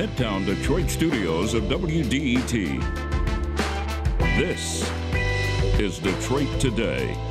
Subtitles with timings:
[0.00, 2.80] Midtown Detroit studios of WDET.
[4.38, 4.90] This
[5.78, 7.29] is Detroit Today.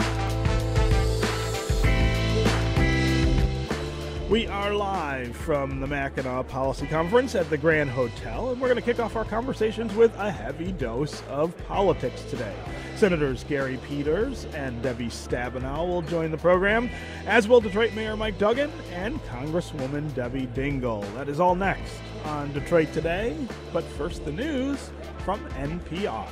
[4.29, 8.79] We are live from the Mackinac Policy Conference at the Grand Hotel, and we're going
[8.79, 12.53] to kick off our conversations with a heavy dose of politics today.
[12.95, 16.91] Senators Gary Peters and Debbie Stabenow will join the program,
[17.25, 21.01] as will Detroit Mayor Mike Duggan and Congresswoman Debbie Dingell.
[21.15, 23.35] That is all next on Detroit Today,
[23.73, 24.91] but first the news
[25.25, 26.29] from NPR.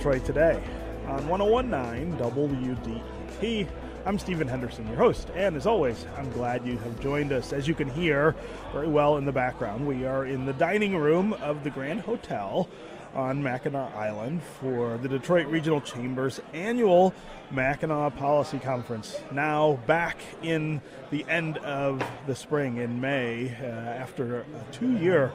[0.00, 0.62] Detroit Today
[1.08, 3.68] on 1019 WDET.
[4.06, 7.52] I'm Stephen Henderson, your host, and as always, I'm glad you have joined us.
[7.52, 8.34] As you can hear
[8.72, 12.66] very well in the background, we are in the dining room of the Grand Hotel
[13.14, 17.12] on Mackinac Island for the Detroit Regional Chamber's annual
[17.50, 19.20] Mackinac Policy Conference.
[19.32, 25.30] Now back in the end of the spring in May uh, after a two year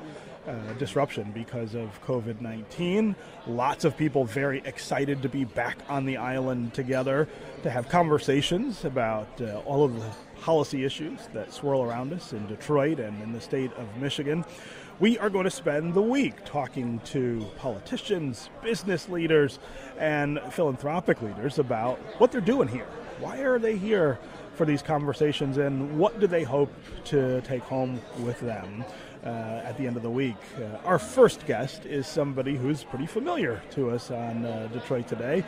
[0.48, 3.16] uh, disruption because of COVID 19.
[3.48, 7.28] Lots of people very excited to be back on the island together
[7.64, 10.10] to have conversations about uh, all of the
[10.42, 14.46] policy issues that swirl around us in Detroit and in the state of Michigan.
[15.00, 19.60] We are going to spend the week talking to politicians, business leaders,
[19.98, 22.88] and philanthropic leaders about what they're doing here.
[23.20, 24.20] Why are they here
[24.56, 26.72] for these conversations, and what do they hope
[27.06, 28.86] to take home with them?
[29.26, 30.38] Uh, at the end of the week.
[30.58, 35.44] Uh, our first guest is somebody who's pretty familiar to us on uh, Detroit Today.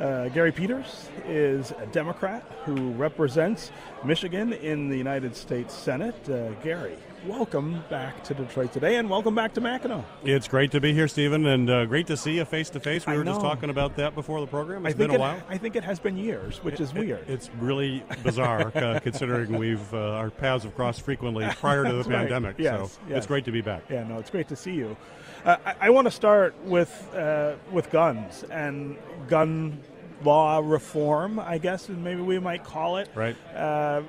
[0.00, 3.70] Uh, Gary Peters is a Democrat who represents
[4.04, 6.16] Michigan in the United States Senate.
[6.28, 6.96] Uh, Gary,
[7.26, 10.04] welcome back to Detroit Today and welcome back to Mackinac.
[10.24, 13.06] It's great to be here, Stephen, and uh, great to see you face to face.
[13.06, 14.86] We I were just talking about that before the program.
[14.86, 15.42] It's I think been a it, while.
[15.48, 17.28] I think it has been years, which is It- weird.
[17.28, 21.98] it's really bizarre uh, considering we've uh, our paths have crossed frequently prior to the
[21.98, 22.20] right.
[22.20, 22.56] pandemic.
[22.58, 23.18] Yes, so yes.
[23.18, 23.84] it's great to be back.
[23.88, 24.96] Yeah, no, it's great to see you.
[25.44, 28.96] Uh, I, I want to start with uh, with guns and
[29.28, 29.78] gun
[30.24, 33.08] law reform, I guess, and maybe we might call it.
[33.14, 33.36] Right.
[33.54, 34.02] Uh,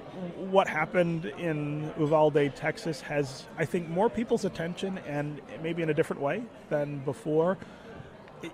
[0.50, 5.94] what happened in Uvalde, Texas, has I think more people's attention, and maybe in a
[5.94, 7.58] different way than before.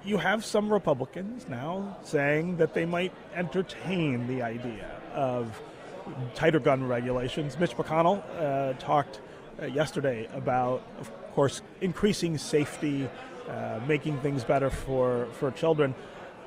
[0.06, 5.60] You have some Republicans now saying that they might entertain the idea of
[6.36, 7.58] tighter gun regulations.
[7.60, 9.20] Mitch McConnell uh, talked
[9.62, 13.10] uh, yesterday about, of course, increasing safety,
[13.50, 15.96] uh, making things better for, for children.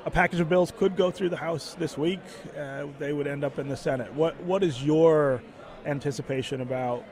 [0.05, 2.21] A package of bills could go through the House this week.
[2.59, 4.13] Uh, they would end up in the Senate.
[4.15, 5.41] What What is your
[5.87, 7.05] anticipation about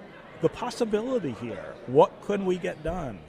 [0.42, 1.74] the possibility here?
[1.86, 3.20] What could we get done?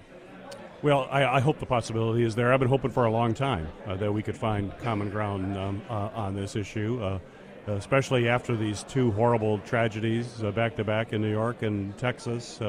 [0.81, 2.51] Well, I, I hope the possibility is there.
[2.51, 5.83] I've been hoping for a long time uh, that we could find common ground um,
[5.87, 7.19] uh, on this issue, uh,
[7.67, 12.59] especially after these two horrible tragedies uh, back to back in New York and Texas.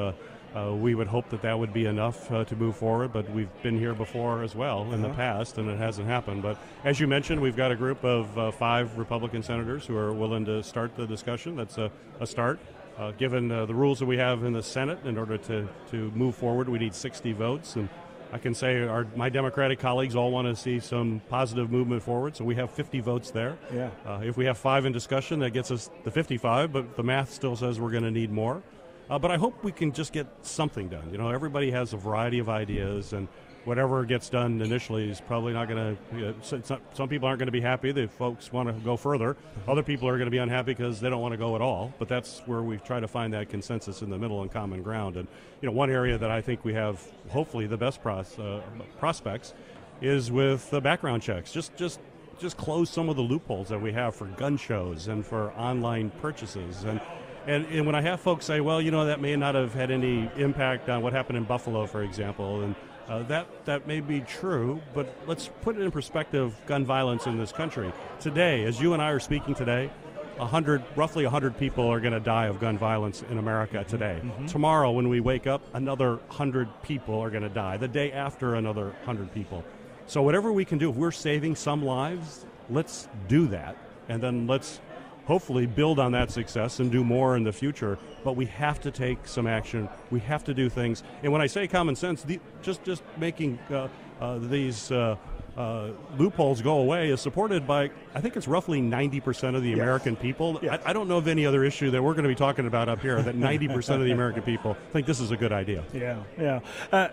[0.55, 3.49] Uh, we would hope that that would be enough uh, to move forward, but we've
[3.63, 6.43] been here before as well in the past, and it hasn't happened.
[6.43, 10.13] But as you mentioned, we've got a group of uh, five Republican senators who are
[10.13, 11.55] willing to start the discussion.
[11.55, 12.59] That's a, a start.
[12.99, 16.11] Uh, given uh, the rules that we have in the Senate, in order to, to
[16.11, 17.75] move forward, we need 60 votes.
[17.75, 17.89] And
[18.31, 22.35] I can say our, my Democratic colleagues all want to see some positive movement forward,
[22.35, 23.57] so we have 50 votes there.
[23.73, 23.89] Yeah.
[24.05, 27.31] Uh, if we have five in discussion, that gets us the 55, but the math
[27.31, 28.61] still says we're going to need more.
[29.09, 31.09] Uh, but I hope we can just get something done.
[31.11, 33.27] You know, everybody has a variety of ideas, and
[33.65, 36.29] whatever gets done initially is probably not going to.
[36.29, 37.91] Uh, some, some- some people aren't going to be happy.
[37.91, 39.35] The folks want to go further.
[39.67, 41.93] Other people are going to be unhappy because they don't want to go at all.
[41.99, 45.17] But that's where we try to find that consensus in the middle and common ground.
[45.17, 45.27] And
[45.61, 48.61] you know, one area that I think we have hopefully the best pros, uh,
[48.99, 49.53] prospects
[50.01, 51.51] is with the background checks.
[51.51, 51.99] Just just
[52.39, 56.09] just close some of the loopholes that we have for gun shows and for online
[56.21, 57.01] purchases and.
[57.45, 59.91] And, and when I have folks say, well, you know, that may not have had
[59.91, 62.75] any impact on what happened in Buffalo, for example, and
[63.09, 67.37] uh, that, that may be true, but let's put it in perspective gun violence in
[67.37, 67.91] this country.
[68.21, 69.91] Today, as you and I are speaking today,
[70.37, 74.21] 100, roughly 100 people are going to die of gun violence in America today.
[74.47, 77.77] Tomorrow, when we wake up, another 100 people are going to die.
[77.77, 79.63] The day after, another 100 people.
[80.07, 83.77] So, whatever we can do, if we're saving some lives, let's do that.
[84.09, 84.81] And then let's
[85.25, 87.97] hopefully build on that success and do more in the future.
[88.23, 89.89] But we have to take some action.
[90.11, 91.03] We have to do things.
[91.23, 93.87] And when I say common sense, the, just just making uh,
[94.19, 94.91] uh, these.
[94.91, 95.17] Uh,
[95.55, 99.77] uh, loopholes go away is supported by, I think it's roughly 90% of the yes.
[99.77, 100.59] American people.
[100.63, 100.81] Yes.
[100.83, 102.89] I, I, don't know of any other issue that we're going to be talking about
[102.89, 105.83] up here that 90% of the American people think this is a good idea.
[105.93, 106.59] Yeah, yeah.
[106.91, 107.09] Uh,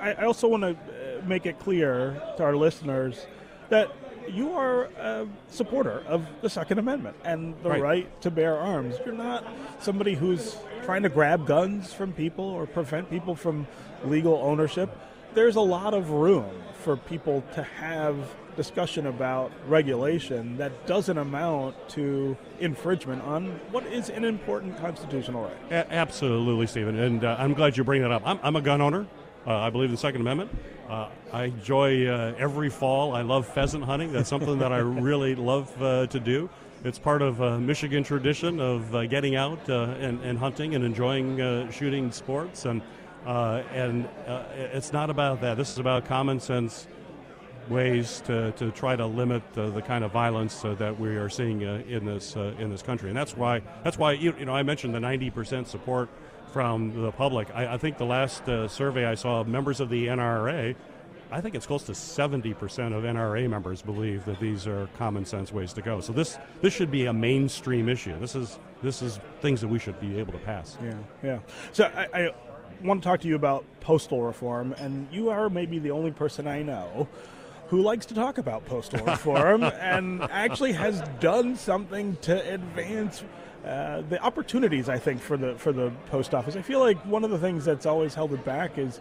[0.00, 0.76] I, I also want to
[1.24, 3.28] make it clear to our listeners
[3.68, 3.92] that
[4.28, 7.82] you are a supporter of the Second Amendment and the right.
[7.82, 8.22] right.
[8.22, 8.96] to bear arms.
[9.04, 9.46] You're not
[9.80, 13.66] somebody who's trying to grab guns from people or prevent people from
[14.04, 14.96] legal ownership.
[15.34, 18.16] There's a lot of room for people to have
[18.56, 25.72] discussion about regulation that doesn't amount to infringement on what is an important constitutional right.
[25.72, 26.98] A- absolutely, Stephen.
[26.98, 28.22] And uh, I'm glad you bring that up.
[28.24, 29.06] I'm, I'm a gun owner.
[29.46, 30.50] Uh, I believe in the Second Amendment.
[30.88, 33.14] Uh, I enjoy uh, every fall.
[33.14, 34.10] I love pheasant hunting.
[34.10, 36.48] That's something that I really love uh, to do.
[36.82, 41.70] It's part of uh, Michigan tradition of uh, getting out and, and, hunting and enjoying
[41.70, 42.64] shooting sports.
[42.64, 42.80] And
[43.26, 44.08] and
[44.56, 45.56] it's not about that.
[45.58, 46.86] This is about common sense
[47.68, 52.06] ways to, to try to limit the kind of violence that we are seeing in
[52.06, 53.08] this in this country.
[53.10, 56.08] And that's why that's why you, you know I mentioned the 90% support
[56.54, 57.48] from the public.
[57.52, 60.76] I, I think the last uh, survey I saw, members of the NRA,
[61.32, 62.52] I think it's close to 70%
[62.96, 66.00] of NRA members believe that these are common sense ways to go.
[66.00, 68.16] So this this should be a mainstream issue.
[68.20, 70.78] This is this is things that we should be able to pass.
[70.80, 71.38] Yeah, yeah.
[71.72, 72.34] So I, I
[72.84, 76.46] want to talk to you about postal reform, and you are maybe the only person
[76.46, 77.08] I know
[77.66, 83.24] who likes to talk about postal reform and actually has done something to advance
[83.64, 86.54] uh, the opportunities I think for the for the post office.
[86.54, 89.00] I feel like one of the things that's always held it back is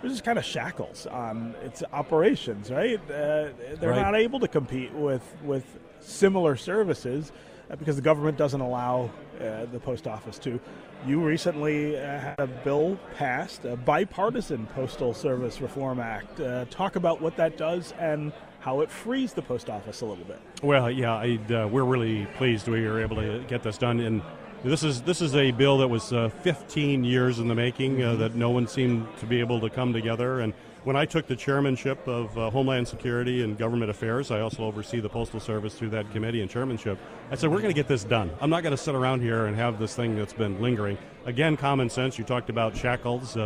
[0.00, 2.98] there's just kind of shackles on its operations, right?
[3.10, 3.48] Uh,
[3.78, 4.00] they're right.
[4.00, 5.64] not able to compete with with
[6.00, 7.32] similar services
[7.70, 10.58] uh, because the government doesn't allow uh, the post office to.
[11.06, 16.40] You recently uh, had a bill passed, a bipartisan Postal Service Reform Act.
[16.70, 20.38] talk about what that does and how it frees the post office a little bit.
[20.62, 24.00] Well, yeah, uh, we're really pleased we were able to get this done.
[24.00, 24.22] And
[24.62, 28.16] this is this is a bill that was uh, 15 years in the making uh,
[28.16, 30.40] that no one seemed to be able to come together.
[30.40, 30.52] And
[30.84, 35.00] when I took the chairmanship of uh, Homeland Security and Government Affairs, I also oversee
[35.00, 36.98] the Postal Service through that committee and chairmanship.
[37.30, 38.30] I said, we're going to get this done.
[38.40, 40.96] I'm not going to sit around here and have this thing that's been lingering.
[41.26, 42.18] Again, common sense.
[42.18, 43.36] You talked about shackles.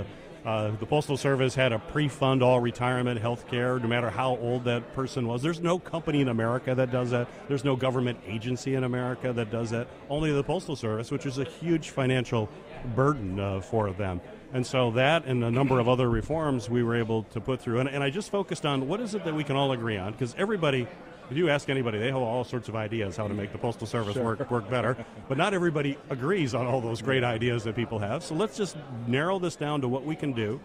[0.45, 4.37] Uh, the Postal Service had a pre fund all retirement health care, no matter how
[4.37, 5.41] old that person was.
[5.41, 7.29] There's no company in America that does that.
[7.49, 9.89] There's no government agency in America that does that.
[10.11, 12.51] Only the Postal Service, which is a huge financial
[12.95, 14.21] burden uh, for them.
[14.53, 17.81] And so that and a number of other reforms we were able to put through.
[17.81, 20.13] And, and I just focused on what is it that we can all agree on,
[20.13, 20.87] because everybody
[21.31, 23.87] if you ask anybody, they have all sorts of ideas how to make the postal
[23.87, 24.25] service sure.
[24.25, 24.97] work work better.
[25.29, 28.23] but not everybody agrees on all those great ideas that people have.
[28.23, 28.77] So let's just
[29.07, 30.61] narrow this down to what we can do.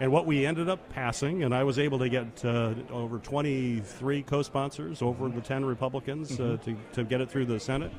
[0.00, 4.22] And what we ended up passing, and I was able to get uh, over 23
[4.22, 6.72] co-sponsors over the 10 Republicans uh, mm-hmm.
[6.72, 7.92] to, to get it through the Senate.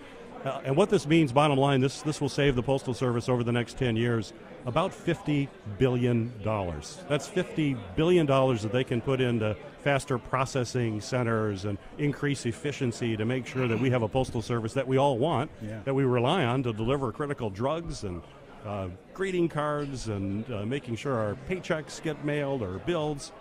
[0.46, 3.44] Uh, and what this means, bottom line, this this will save the postal service over
[3.44, 4.34] the next 10 years
[4.66, 7.02] about 50 billion dollars.
[7.08, 13.18] That's 50 billion dollars that they can put into faster processing centers and increase efficiency
[13.18, 15.80] to make sure that we have a postal service that we all want, yeah.
[15.84, 18.22] that we rely on to deliver critical drugs and
[18.66, 23.32] uh, greeting cards and uh, making sure our paychecks get mailed or bills.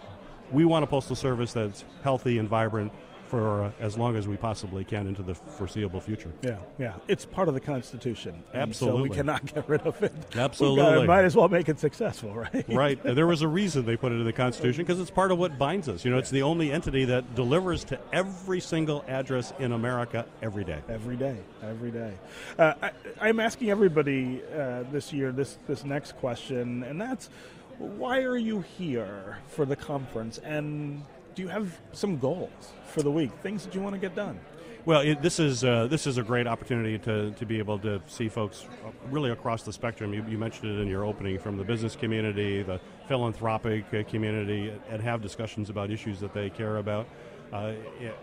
[0.51, 2.93] We want a postal service that's healthy and vibrant
[3.33, 6.31] for uh, as long as we possibly can into the foreseeable future.
[6.43, 6.97] Yeah, yeah.
[7.09, 8.43] It's part of the Constitution.
[8.53, 8.99] Absolutely.
[8.99, 10.13] So we cannot get rid of it.
[10.37, 10.83] Absolutely.
[10.83, 12.69] Gotta, might as well make it successful, right?
[12.83, 13.03] Right.
[13.03, 15.57] there was a reason they put it in the Constitution because it's part of what
[15.57, 16.05] binds us.
[16.05, 20.65] You know, it's the only entity that delivers to every single address in America every
[20.65, 20.81] day.
[20.91, 21.39] Every day.
[21.63, 22.13] Every day.
[22.59, 27.31] Uh, I, am asking everybody uh, this year this, this next question, and that's
[27.79, 30.37] why are you here for the conference?
[30.37, 31.03] And
[31.35, 33.31] do you have some goals for the week?
[33.43, 34.39] Things that you want to get done?
[34.85, 38.03] Well, it, this is uh, this is a great opportunity to, to be able to
[38.09, 38.67] see folks
[39.11, 40.13] really across the spectrum.
[40.13, 44.73] You, you mentioned it in your opening, from the business community, the philanthropic uh, community,
[44.91, 47.07] and have discussions about issues that they care about.
[47.53, 47.75] Uh,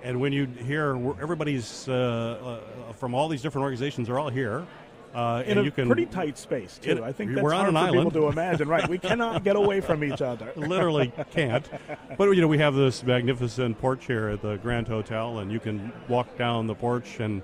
[0.04, 4.66] and when you hear everybody's uh, uh, from all these different organizations are all here,
[5.14, 6.92] uh, in a can, pretty tight space too.
[6.92, 8.68] It, I think that's we're hard on for an people to imagine.
[8.68, 10.52] Right, we cannot get away from each other.
[10.56, 11.68] Literally can't.
[12.18, 15.60] But you know, we have this magnificent porch here at the Grand Hotel, and you
[15.60, 17.42] can walk down the porch, and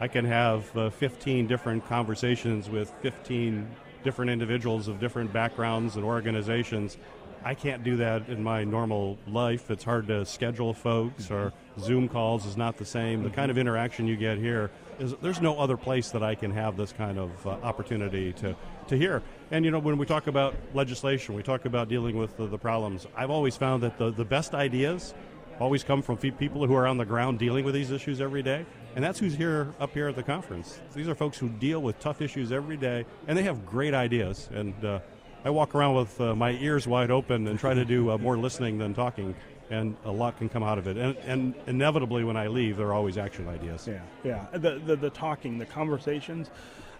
[0.00, 3.68] I can have uh, 15 different conversations with 15
[4.04, 6.98] different individuals of different backgrounds and organizations
[7.44, 9.70] I can't do that in my normal life.
[9.70, 13.22] It's hard to schedule folks, or Zoom calls is not the same.
[13.22, 16.50] The kind of interaction you get here is there's no other place that I can
[16.50, 18.56] have this kind of uh, opportunity to,
[18.88, 19.22] to hear.
[19.50, 22.58] And you know, when we talk about legislation, we talk about dealing with the, the
[22.58, 23.06] problems.
[23.16, 25.14] I've always found that the, the best ideas
[25.60, 28.64] always come from people who are on the ground dealing with these issues every day.
[28.94, 30.80] And that's who's here up here at the conference.
[30.94, 34.48] These are folks who deal with tough issues every day, and they have great ideas.
[34.52, 35.00] And uh,
[35.44, 38.36] I walk around with uh, my ears wide open and try to do uh, more
[38.36, 39.34] listening than talking,
[39.70, 40.96] and a lot can come out of it.
[40.96, 43.86] And, and inevitably, when I leave, there are always action ideas.
[43.86, 44.46] Yeah, yeah.
[44.52, 46.50] The, the, the talking, the conversations.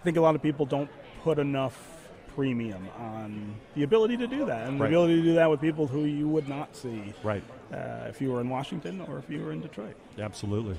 [0.00, 0.90] I think a lot of people don't
[1.22, 1.98] put enough
[2.38, 4.88] premium on the ability to do that and right.
[4.88, 8.20] the ability to do that with people who you would not see right uh, if
[8.20, 9.96] you were in Washington or if you were in Detroit.
[10.20, 10.78] Absolutely.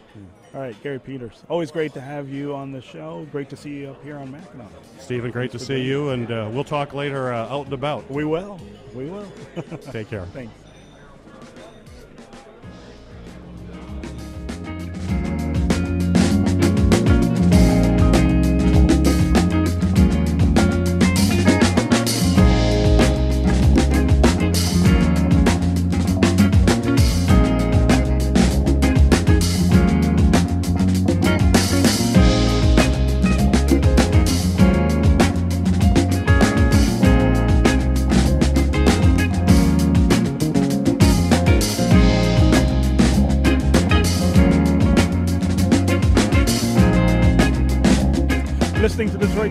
[0.54, 1.44] All right, Gary Peters.
[1.50, 3.28] Always great to have you on the show.
[3.32, 4.70] Great to see you up here on Mackinac.
[5.00, 8.10] Stephen, great to see you, and uh, we'll talk later uh, out and about.
[8.10, 8.58] We will.
[8.96, 9.30] We will.
[9.92, 10.26] Take care.
[10.28, 10.54] Thanks.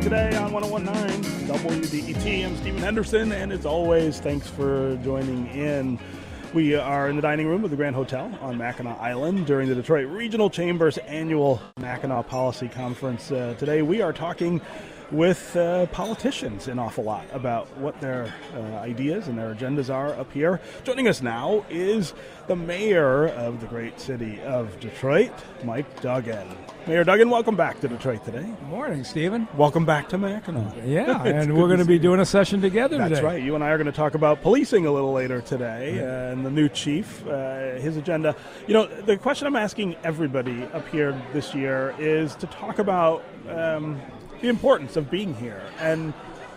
[0.01, 2.45] Detroit Today on 1019 WDET.
[2.47, 5.99] I'm Stephen Henderson, and as always, thanks for joining in.
[6.55, 9.75] We are in the dining room of the Grand Hotel on Mackinac Island during the
[9.75, 13.31] Detroit Regional Chamber's annual Mackinac Policy Conference.
[13.31, 14.61] Uh, today, we are talking
[15.11, 20.09] with uh, politicians an awful lot about what their uh, ideas and their agendas are
[20.15, 20.61] up here.
[20.85, 22.13] Joining us now is
[22.47, 25.33] the mayor of the great city of Detroit,
[25.65, 26.47] Mike Duggan.
[26.87, 28.43] Mayor Duggan, welcome back to Detroit today.
[28.43, 29.49] Good morning, Stephen.
[29.57, 30.75] Welcome back to Mackinac.
[30.85, 33.09] Yeah, and we're going to be doing a session together today.
[33.09, 33.35] That's today.
[33.35, 33.43] right.
[33.43, 36.45] You and I are going to talk about policing a little later today uh, and
[36.45, 38.37] the new chief, uh, his agenda.
[38.67, 43.25] You know, the question I'm asking everybody up here this year is to talk about
[43.49, 44.01] um,
[44.41, 46.13] the importance of being here and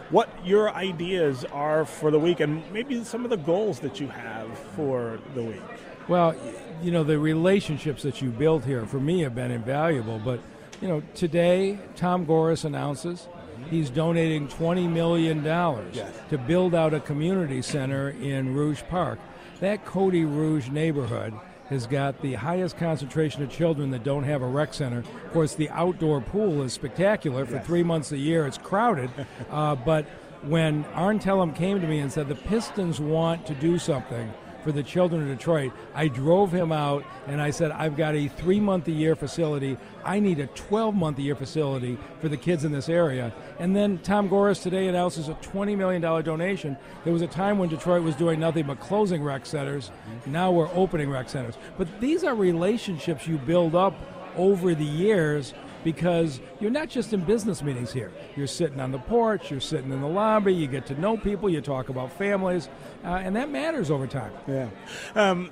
[0.10, 4.08] what your ideas are for the week and maybe some of the goals that you
[4.08, 5.62] have for the week.
[6.08, 6.36] Well,
[6.84, 10.20] you know, the relationships that you build here for me have been invaluable.
[10.20, 10.42] But,
[10.82, 13.28] you know, today Tom Gores announces
[13.70, 16.14] he's donating $20 million Yes.
[16.30, 19.20] to build out a community center in Rouge Park.
[19.60, 21.34] That Cody Rouge neighborhood
[21.72, 25.00] has got the highest concentration of children that don't have a rec center.
[25.00, 27.46] Of course, the outdoor pool is spectacular.
[27.46, 27.66] For Yes.
[27.66, 29.10] three months a year, it's crowded.
[29.50, 30.06] uh, but
[30.44, 34.32] when Arn Tellem came to me and said the Pistons want to do something
[34.64, 38.28] for the children of Detroit, I drove him out and I said, I've got a
[38.28, 39.78] three month a year facility.
[40.04, 43.34] I need a 12 month a year facility for the kids in this area.
[43.60, 46.78] And then Tom Gores today announces a $20 million donation.
[47.04, 49.92] There was a time when Detroit was doing nothing but closing rec centers.
[50.26, 51.56] Now we're opening rec centers.
[51.78, 53.96] But these are relationships you build up
[54.38, 58.12] over the years because you're not just in business meetings here.
[58.36, 61.50] You're sitting on the porch, you're sitting in the lobby, you get to know people,
[61.50, 62.70] you talk about families,
[63.04, 64.32] uh, and that matters over time.
[64.48, 64.70] Yeah.
[65.16, 65.52] Um,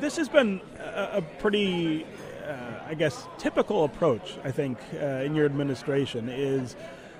[0.00, 2.04] this has been a, pretty,
[2.46, 6.76] uh, I guess, typical approach, I think, uh, in your administration is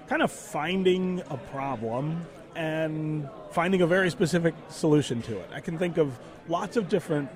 [0.08, 5.48] kind of finding a problem and finding a very specific solution to it.
[5.54, 7.28] I can think of lots of different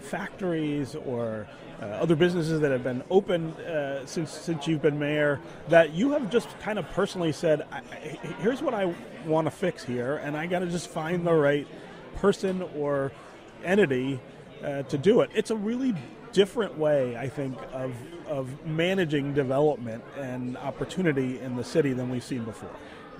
[0.00, 1.46] factories or
[1.80, 6.12] uh, other businesses that have been open uh, since since you've been mayor that you
[6.12, 7.66] have just kind of personally said,
[8.40, 8.94] "Here's what I
[9.26, 11.66] want to fix here, and I got to just find the right
[12.16, 13.12] person or
[13.64, 14.20] entity
[14.62, 15.94] uh, to do it." It's a really
[16.32, 17.94] different way, I think, of
[18.26, 22.70] of managing development and opportunity in the city than we've seen before.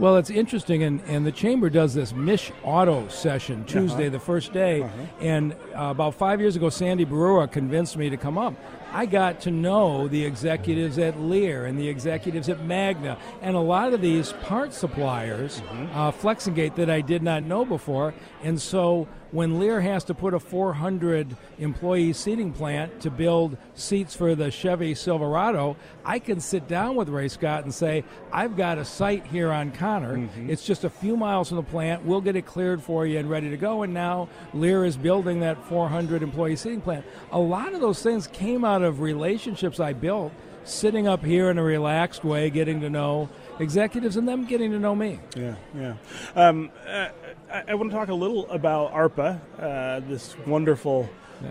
[0.01, 4.51] Well, it's interesting, and, and the chamber does this Mish Auto session Tuesday, the first
[4.51, 4.89] day.
[5.21, 8.55] And uh, about five years ago, Sandy Baruah convinced me to come up.
[8.95, 13.61] I got to know the executives at Lear and the executives at Magna, and a
[13.61, 15.61] lot of these part suppliers,
[15.93, 18.15] uh, Flex-N-Gate, that I did not know before.
[18.43, 24.15] And so when Lear has to put a 400 employee seating plant to build seats
[24.15, 28.79] for the Chevy Silverado, I can sit down with Ray Scott and say, I've got
[28.79, 30.29] a site here on Connor.
[30.49, 32.05] It's just a few miles from the plant.
[32.05, 33.83] We'll get it cleared for you and ready to go.
[33.83, 37.05] And now Lear is building that 400 employee seating plant.
[37.33, 40.33] A lot of those things came out of relationships I built
[40.65, 44.79] sitting up here in a relaxed way, getting to know executives and them getting to
[44.79, 45.21] know me.
[45.37, 45.95] Yeah, yeah.
[46.37, 47.09] Um, uh,
[47.51, 51.09] I, I want to talk a little about ARPA, uh, this wonderful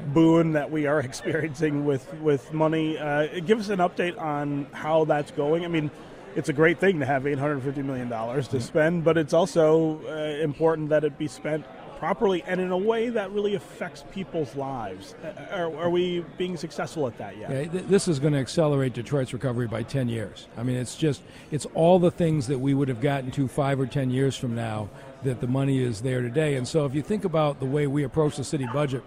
[0.08, 2.98] boon that we are experiencing with with money.
[2.98, 5.66] Uh, give us an update on how that's going.
[5.66, 5.92] I mean,
[6.36, 10.42] it's a great thing to have 850 million dollars to spend, but it's also uh,
[10.44, 11.66] important that it be spent
[11.98, 15.16] properly and in a way that really affects people's lives.
[15.22, 17.50] Uh, Are, are we being successful at that yet?
[17.52, 20.48] Yeah, th- this is going to accelerate Detroit's recovery by 10 years.
[20.58, 23.82] I mean, it's just, it's all the things that we would have gotten to five
[23.82, 24.90] or 10 years from now
[25.24, 26.56] that the money is there today.
[26.56, 29.04] And so if you think about the way we approach the city budget,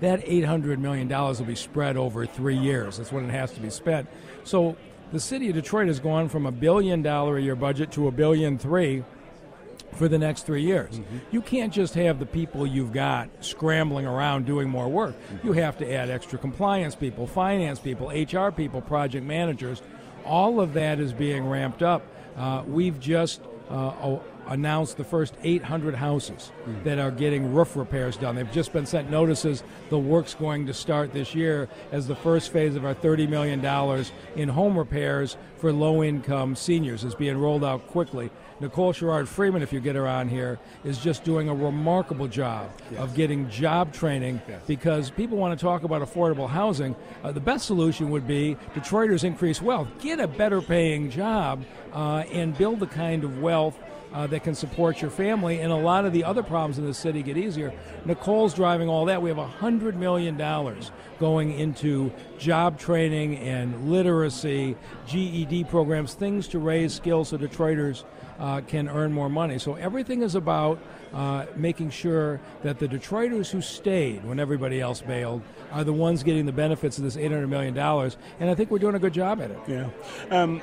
[0.00, 2.98] that $800 million will be spread over three years.
[2.98, 4.08] That's when it has to be spent.
[4.44, 4.76] So
[5.12, 8.12] the city of Detroit has gone from a billion dollar a year budget to a
[8.12, 9.02] billion three
[9.94, 10.98] for the next three years.
[10.98, 11.16] Mm-hmm.
[11.30, 15.16] You can't just have the people you've got scrambling around doing more work.
[15.16, 15.46] Mm-hmm.
[15.46, 19.82] You have to add extra compliance people, finance people, HR people, project managers.
[20.24, 22.02] All of that is being ramped up.
[22.36, 26.50] Uh, we've just uh, announced the first 800 houses
[26.84, 28.34] that are getting roof repairs done.
[28.34, 29.62] They've just been sent notices.
[29.90, 33.64] The work's going to start this year as the first phase of our $30 million
[34.36, 38.30] in home repairs for low income seniors is being rolled out quickly.
[38.60, 42.70] Nicole Sherard Freeman, if you get her on here, is just doing a remarkable job
[42.96, 46.96] of getting job training because people want to talk about affordable housing.
[47.22, 52.24] Uh, the best solution would be Detroiters increase wealth, get a better paying job, uh,
[52.32, 53.78] and build the kind of wealth
[54.12, 55.60] uh, that can support your family.
[55.60, 57.72] And a lot of the other problems in the city get easier.
[58.04, 59.20] Nicole's driving all that.
[59.20, 60.36] We have $100 million
[61.18, 68.04] going into job training and literacy, GED programs, things to raise skills so Detroiters
[68.38, 69.58] uh, can earn more money.
[69.58, 70.78] So everything is about
[71.12, 76.22] uh, making sure that the Detroiters who stayed when everybody else bailed are the ones
[76.22, 77.76] getting the benefits of this $800 million.
[77.76, 79.58] And I think we're doing a good job at it.
[79.66, 79.88] Yeah.
[80.30, 80.62] Um,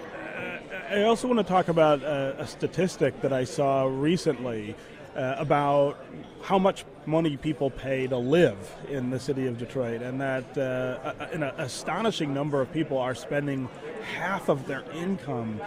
[0.89, 4.75] I also want to talk about a, a statistic that I saw recently
[5.15, 5.97] uh, about
[6.43, 11.13] how much money people pay to live in the city of Detroit, and that uh,
[11.31, 13.67] an astonishing number of people are spending
[14.15, 15.59] half of their income.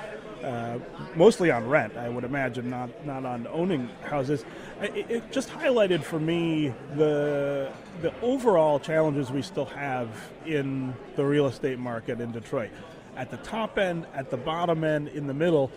[0.45, 0.79] Uh,
[1.17, 4.45] mostly on rent, I would imagine, not not on owning houses.
[4.81, 10.09] It, it just highlighted for me the the overall challenges we still have
[10.47, 12.71] in the real estate market in Detroit
[13.19, 15.71] at the top end, at the bottom end, in the middle,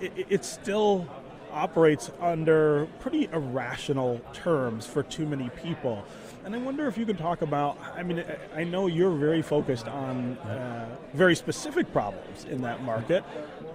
[0.00, 1.06] it, it- still
[1.52, 6.04] operates under pretty irrational terms for too many people.
[6.44, 7.78] And I wonder if you could talk about.
[7.94, 8.20] I mean,
[8.54, 13.24] I- I know you're very focused on uh, very specific problems in that market,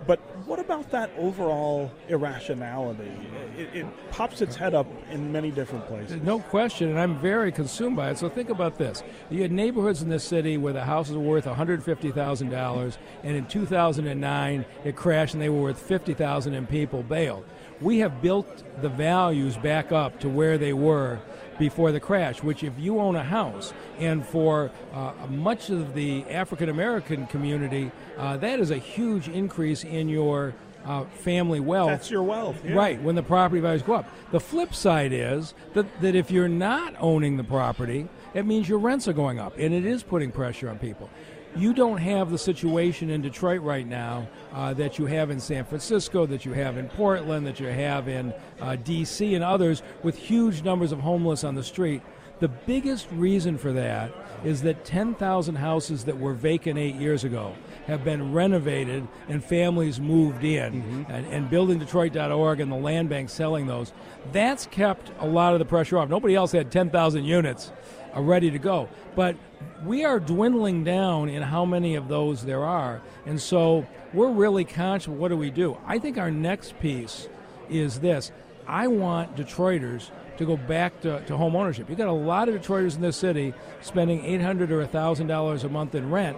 [0.07, 3.11] but what about that overall irrationality?
[3.57, 6.21] It, it pops its head up in many different places.
[6.23, 8.17] No question, and I'm very consumed by it.
[8.17, 11.45] So think about this: you had neighborhoods in this city where the houses were worth
[11.45, 16.67] 150 thousand dollars, and in 2009 it crashed, and they were worth 50 thousand, and
[16.67, 17.45] people bailed.
[17.79, 21.19] We have built the values back up to where they were
[21.57, 22.43] before the crash.
[22.43, 27.91] Which, if you own a house, and for uh, much of the African American community,
[28.17, 30.53] uh, that is a huge increase in your
[30.85, 31.89] uh, family wealth.
[31.89, 32.73] That's your wealth, yeah.
[32.73, 33.01] right?
[33.01, 34.09] When the property values go up.
[34.31, 38.79] The flip side is that that if you're not owning the property, it means your
[38.79, 41.09] rents are going up, and it is putting pressure on people.
[41.53, 45.65] You don't have the situation in Detroit right now uh, that you have in San
[45.65, 49.35] Francisco, that you have in Portland, that you have in uh, D.C.
[49.35, 52.01] and others with huge numbers of homeless on the street.
[52.39, 54.13] The biggest reason for that
[54.45, 57.53] is that 10,000 houses that were vacant eight years ago
[57.87, 61.05] have been renovated and families moved in.
[61.09, 63.91] And, and buildingdetroit.org and the land bank selling those.
[64.31, 66.09] That's kept a lot of the pressure off.
[66.09, 67.71] Nobody else had 10,000 units
[68.15, 68.89] uh, ready to go.
[69.15, 69.35] But
[69.83, 73.01] we are dwindling down in how many of those there are.
[73.25, 75.77] And so we're really conscious what do we do?
[75.85, 77.27] I think our next piece
[77.69, 78.31] is this.
[78.67, 81.89] I want Detroiters to go back to, to home ownership.
[81.89, 85.95] You've got a lot of Detroiters in this city spending 800 or $1,000 a month
[85.95, 86.37] in rent.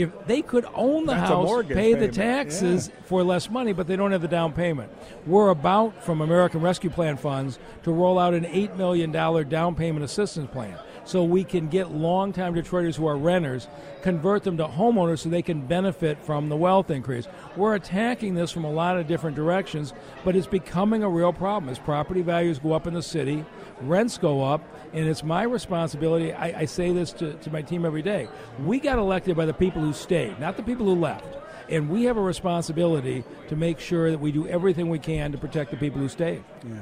[0.00, 3.86] If they could own the That's house, pay the payment, taxes for less money, but
[3.86, 4.90] they don't have the down payment.
[5.26, 10.04] We're about, from American Rescue Plan funds, to roll out an $8 million down payment
[10.04, 13.68] assistance plan so we can get longtime Detroiters who are renters,
[14.02, 17.26] convert them to homeowners so they can benefit from the wealth increase.
[17.56, 19.92] We're attacking this from a lot of different directions,
[20.24, 21.68] but it's becoming a real problem.
[21.70, 23.44] As property values go up in the city,
[23.80, 26.32] rents go up, and it's my responsibility.
[26.32, 28.28] I, I say this to, to my team every day.
[28.64, 31.36] We got elected by the people who stayed, not the people who left.
[31.68, 35.38] And we have a responsibility to make sure that we do everything we can to
[35.38, 36.42] protect the people who stayed.
[36.66, 36.80] Yeah.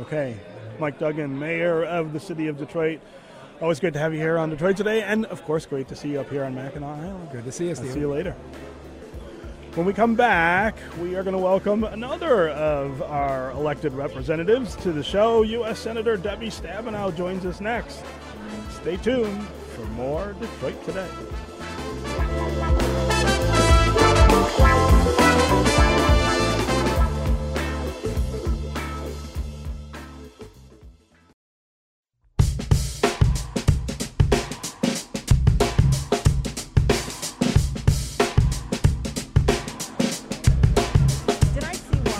[0.00, 0.36] Okay.
[0.78, 3.00] Mike Duggan, Mayor of the City of Detroit.
[3.60, 6.10] Always great to have you here on Detroit today, and of course, great to see
[6.10, 7.30] you up here on Mackinac Island.
[7.32, 7.92] Good to see you, Steve.
[7.92, 8.36] see you later.
[9.76, 14.90] When we come back, we are going to welcome another of our elected representatives to
[14.90, 15.42] the show.
[15.42, 15.78] U.S.
[15.78, 18.02] Senator Debbie Stabenow joins us next.
[18.70, 21.06] Stay tuned for more Detroit Today.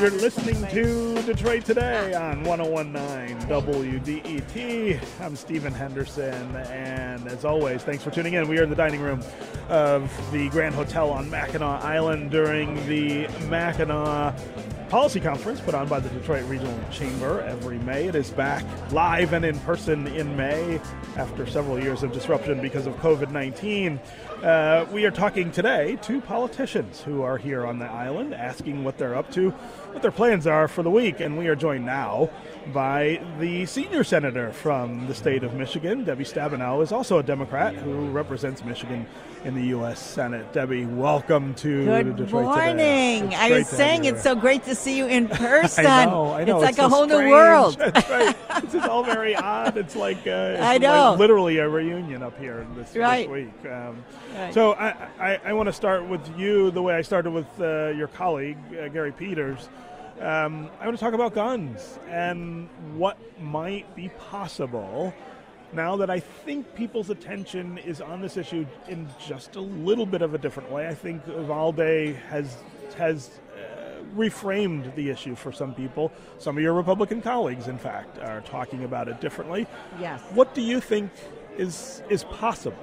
[0.07, 5.01] You're listening to Detroit Today on 1019 WDET.
[5.21, 8.47] I'm Stephen Henderson, and as always, thanks for tuning in.
[8.47, 9.21] We are in the dining room
[9.69, 14.39] of the Grand Hotel on Mackinac Island during the Mackinac
[14.89, 18.07] Policy Conference put on by the Detroit Regional Chamber every May.
[18.07, 20.81] It is back live and in person in May
[21.17, 23.99] after several years of disruption because of COVID 19.
[24.45, 28.97] Uh, we are talking today to politicians who are here on the island asking what
[28.97, 31.19] they're up to, what their plans are for the week.
[31.19, 32.31] And we are joined now
[32.73, 36.05] by the senior senator from the state of Michigan.
[36.05, 39.07] Debbie Stabenow is also a Democrat who represents Michigan
[39.45, 40.01] in the U.S.
[40.01, 40.53] Senate.
[40.53, 42.05] Debbie, welcome to Detroit.
[42.07, 43.35] Good Detroit morning.
[43.35, 45.87] I was saying it's so great to see you in person.
[45.87, 46.57] I know, I know.
[46.57, 47.25] It's like so a whole strange.
[47.25, 47.77] new world.
[47.79, 48.65] That's right.
[48.65, 49.77] is all very odd.
[49.77, 51.11] It's like uh, it's I know.
[51.11, 53.53] like literally a reunion up here this, this week.
[53.71, 54.05] Um,
[54.37, 54.53] Right.
[54.53, 57.89] So I, I, I want to start with you the way I started with uh,
[57.97, 59.71] your colleague uh, Gary Peters.
[60.21, 65.13] Um, I want to talk about guns and what might be possible
[65.75, 70.23] now that I think people's attention is on this issue in just a little bit
[70.23, 70.89] of a different way.
[70.89, 72.57] I think Uvalde has
[72.97, 76.11] has uh, reframed the issue for some people.
[76.39, 79.67] Some of your Republican colleagues, in fact, are talking about it differently.
[80.01, 80.23] Yes.
[80.33, 81.11] What do you think
[81.59, 82.79] is is possible?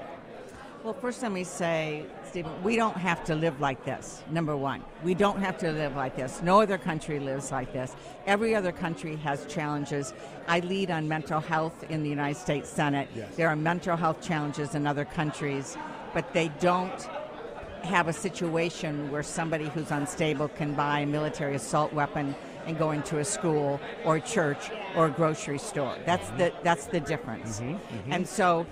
[0.84, 4.24] Well, first let me say, Stephen, we don't have to live like this.
[4.32, 6.42] Number one, we don't have to live like this.
[6.42, 7.96] No other country lives like this.
[8.26, 10.16] Every other country has challenges.
[10.48, 13.08] I lead on mental health in the United States Senate.
[13.16, 13.36] Yes.
[13.36, 15.78] There are mental health challenges in other countries,
[16.16, 17.08] but they don't
[17.84, 22.34] have a situation where somebody who's unstable can buy a military assault weapon
[22.66, 25.98] and go into a school or a church or a grocery store.
[26.06, 26.38] That's mm-hmm.
[26.38, 27.60] the that's the difference.
[27.60, 27.74] Mm-hmm.
[27.74, 28.14] Mm-hmm.
[28.14, 28.66] And so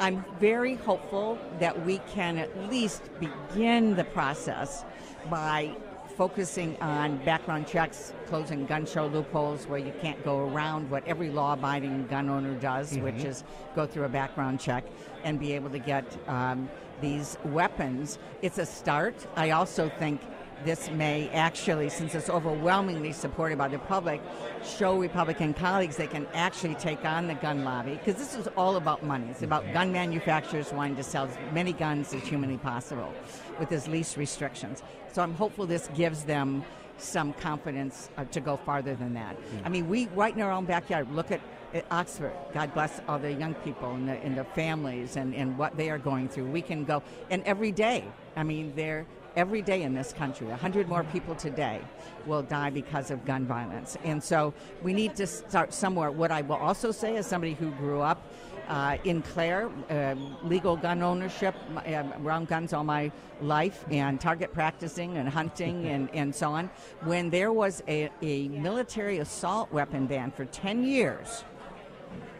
[0.00, 4.82] I'm very hopeful that we can at least begin the process
[5.28, 5.76] by
[6.16, 11.28] focusing on background checks, closing gun show loopholes where you can't go around what every
[11.28, 13.44] law abiding gun owner does, which is
[13.76, 14.84] go through a background check
[15.22, 16.70] and be able to get um,
[17.02, 18.18] these weapons.
[18.40, 19.14] It's a start.
[19.36, 20.22] I also think
[20.64, 24.20] this may actually, since it's overwhelmingly supported by the public,
[24.64, 28.76] show Republican colleagues they can actually take on the gun lobby because this is all
[28.76, 29.26] about money.
[29.30, 33.12] It's about gun manufacturers wanting to sell as many guns as humanly possible
[33.58, 34.82] with as least restrictions.
[35.12, 36.64] So I'm hopeful this gives them
[36.98, 39.36] some confidence uh, to go farther than that.
[39.64, 41.40] I mean, we right in our own backyard look at,
[41.72, 42.32] at Oxford.
[42.52, 45.88] God bless all the young people and the, and the families and, and what they
[45.88, 46.46] are going through.
[46.46, 48.04] We can go, and every day,
[48.36, 50.46] I mean, they're every day in this country.
[50.46, 51.80] 100 more people today
[52.26, 53.96] will die because of gun violence.
[54.04, 56.10] And so we need to start somewhere.
[56.10, 58.22] What I will also say, as somebody who grew up
[58.68, 60.14] uh, in Clare, uh,
[60.44, 63.10] legal gun ownership, uh, around guns all my
[63.42, 66.70] life, and target practicing and hunting and, and so on,
[67.02, 71.44] when there was a, a military assault weapon ban for 10 years,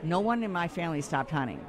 [0.03, 1.65] no one in my family stopped hunting.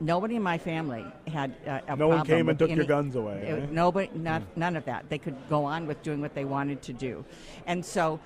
[0.00, 3.48] Nobody in my family had uh, a No one came and took your guns away,
[3.50, 3.66] Uh, eh?
[3.70, 5.08] Nobody, not, none of that.
[5.08, 7.24] They could go on with doing what they wanted to do.
[7.66, 8.20] And so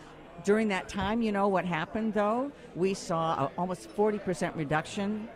[0.45, 2.51] during that time, you know what happened though?
[2.75, 5.29] We saw a almost 40% reduction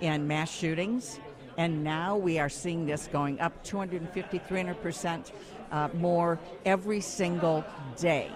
[0.00, 1.20] in mass shootings.
[1.56, 5.32] And now we are seeing this going up 250, 300%
[5.70, 7.64] uh, more every single
[7.96, 8.30] day.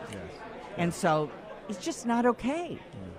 [0.76, 1.30] And so
[1.68, 2.78] it's just not okay.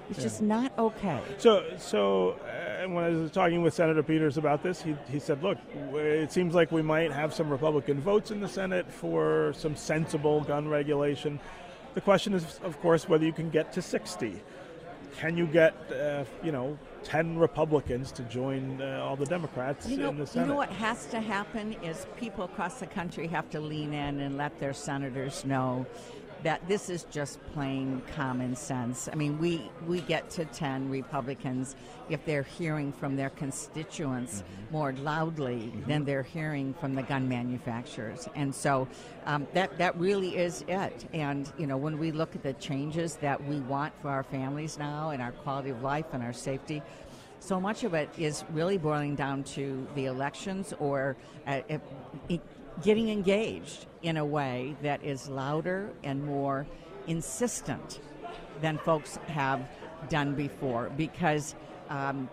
[0.09, 1.21] It's just not okay.
[1.37, 5.43] So, so uh, when I was talking with Senator Peters about this, he, he said,
[5.43, 5.57] "Look,
[5.93, 10.41] it seems like we might have some Republican votes in the Senate for some sensible
[10.41, 11.39] gun regulation.
[11.93, 14.41] The question is, of course, whether you can get to 60.
[15.17, 19.97] Can you get, uh, you know, 10 Republicans to join uh, all the Democrats You
[19.97, 20.45] know, in the Senate.
[20.45, 24.19] you know what has to happen is people across the country have to lean in
[24.19, 25.85] and let their senators know
[26.43, 29.09] that this is just plain common sense.
[29.11, 31.75] I mean, we we get to 10 Republicans
[32.09, 38.27] if they're hearing from their constituents more loudly than they're hearing from the gun manufacturers.
[38.35, 38.87] And so
[39.25, 41.07] um, that that really is it.
[41.13, 44.77] And you know, when we look at the changes that we want for our families
[44.77, 46.81] now and our quality of life and our safety,
[47.39, 51.15] so much of it is really boiling down to the elections or
[51.47, 51.61] uh,
[52.83, 56.65] getting engaged in a way that is louder and more
[57.07, 57.99] insistent
[58.61, 59.67] than folks have
[60.09, 61.55] done before because
[61.89, 62.29] um,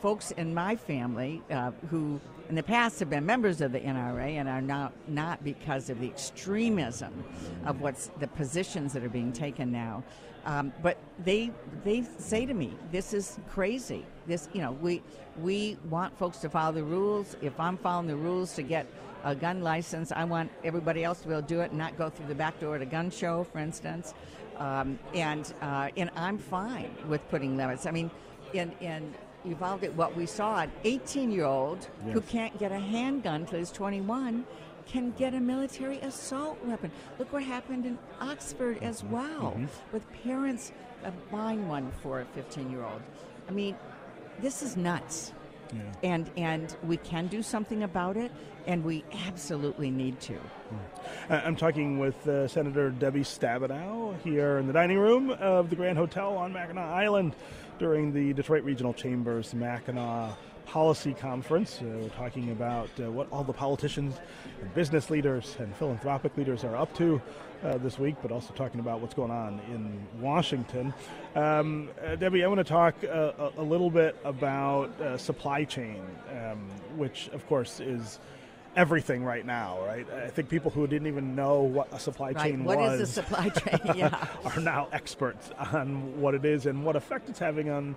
[0.00, 4.34] folks in my family uh, who in the past have been members of the NRA
[4.38, 7.24] and are now not because of the extremism
[7.64, 10.02] of what's the positions that are being taken now.
[10.44, 11.50] Um, but they
[11.84, 14.04] they say to me, "This is crazy.
[14.26, 15.02] This you know we
[15.40, 17.34] we want folks to follow the rules.
[17.40, 18.86] If I'm following the rules to get
[19.24, 21.96] a gun license, I want everybody else to be able to do it and not
[21.98, 24.14] go through the back door at a gun show, for instance.
[24.58, 27.86] Um, and uh, and I'm fine with putting limits.
[27.86, 28.10] I mean,
[28.52, 33.42] in in Uvalde, what we saw, an 18 year old who can't get a handgun
[33.42, 34.44] until he's 21
[34.86, 36.90] can get a military assault weapon.
[37.18, 39.58] Look what happened in Oxford as well,
[39.92, 40.72] with parents
[41.30, 43.00] buying one for a 15 year old.
[43.48, 43.76] I mean,
[44.40, 45.32] this is nuts.
[46.04, 48.30] And, and we can do something about it,
[48.66, 50.38] and we absolutely need to.
[51.28, 55.76] I- I'm talking with uh, Senator Debbie Stabenow here in the dining room of the
[55.76, 57.34] Grand Hotel on Mackinac Island
[57.78, 61.80] during the Detroit Regional Chambers Mackinac Policy Conference.
[61.82, 64.16] Uh, we're talking about uh, what all the politicians
[64.62, 67.20] and business leaders and philanthropic leaders are up to
[67.62, 70.92] uh, this week, but also talking about what's going on in Washington.
[71.34, 75.64] Um, uh, Debbie, I want to talk uh, a, a little bit about uh, supply
[75.64, 76.58] chain, um,
[76.96, 78.18] which, of course, is
[78.76, 80.06] everything right now, right?
[80.12, 82.50] I think people who didn't even know what a supply Right?
[82.52, 83.78] chain What was is the supply chain?
[83.96, 84.26] yeah.
[84.44, 87.96] are now experts on what it is and what effect it's having on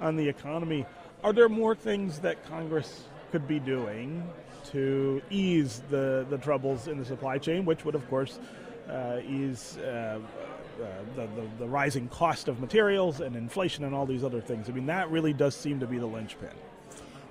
[0.00, 0.84] on the economy.
[1.24, 4.22] Are there more things that Congress could be doing
[4.72, 8.38] to ease the, the troubles in the supply chain, which would, of course,
[8.90, 10.18] uh, ease uh,
[10.82, 14.68] uh, the, the, the rising cost of materials and inflation and all these other things?
[14.68, 16.50] I mean, that really does seem to be the linchpin.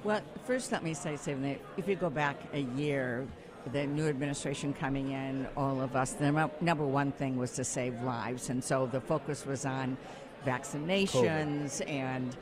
[0.06, 3.26] Well, first, let me say, Stephen, that if you go back a year,
[3.74, 8.00] the new administration coming in, all of us, the number one thing was to save
[8.04, 8.52] lives.
[8.52, 9.98] And so the focus was on
[10.46, 12.38] vaccinations and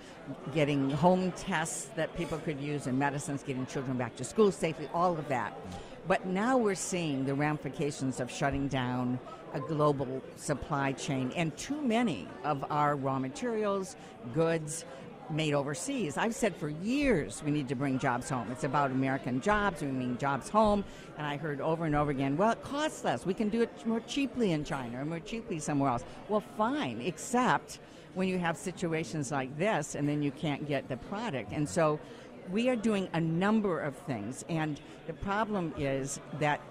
[0.53, 4.89] getting home tests that people could use and medicines, getting children back to school safely,
[4.93, 5.57] all of that.
[6.05, 9.17] But now we're seeing the ramifications of shutting down
[9.53, 13.95] a global supply chain and too many of our raw materials,
[14.33, 14.83] goods,
[15.29, 16.17] made overseas.
[16.17, 18.51] I've said for years we need to bring jobs home.
[18.51, 20.83] It's about American jobs, we mean jobs home.
[21.17, 23.25] And I heard over and over again, well, it costs less.
[23.25, 26.03] We can do it more cheaply in China or more cheaply somewhere else.
[26.29, 27.79] Well, fine, except
[28.13, 31.51] when you have situations like this and then you can't get the product.
[31.51, 31.99] And so
[32.51, 34.45] we are doing a number of things.
[34.49, 36.61] And the problem is that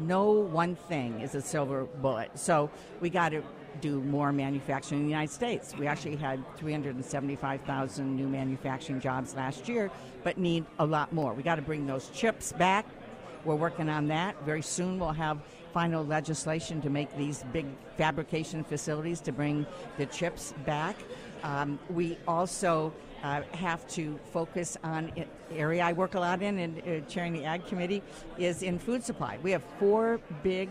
[0.00, 2.38] no one thing is a silver bullet.
[2.38, 3.42] So we got to
[3.80, 5.74] do more manufacturing in the United States.
[5.76, 9.90] We actually had 375,000 new manufacturing jobs last year,
[10.22, 11.32] but need a lot more.
[11.34, 12.86] We got to bring those chips back.
[13.44, 14.42] We're working on that.
[14.44, 15.38] Very soon we'll have
[15.72, 19.66] final legislation to make these big fabrication facilities to bring
[19.98, 20.96] the chips back.
[21.42, 25.12] Um, we also uh, have to focus on
[25.50, 28.02] area I work a lot in and uh, chairing the ag committee
[28.38, 29.38] is in food supply.
[29.42, 30.68] We have four big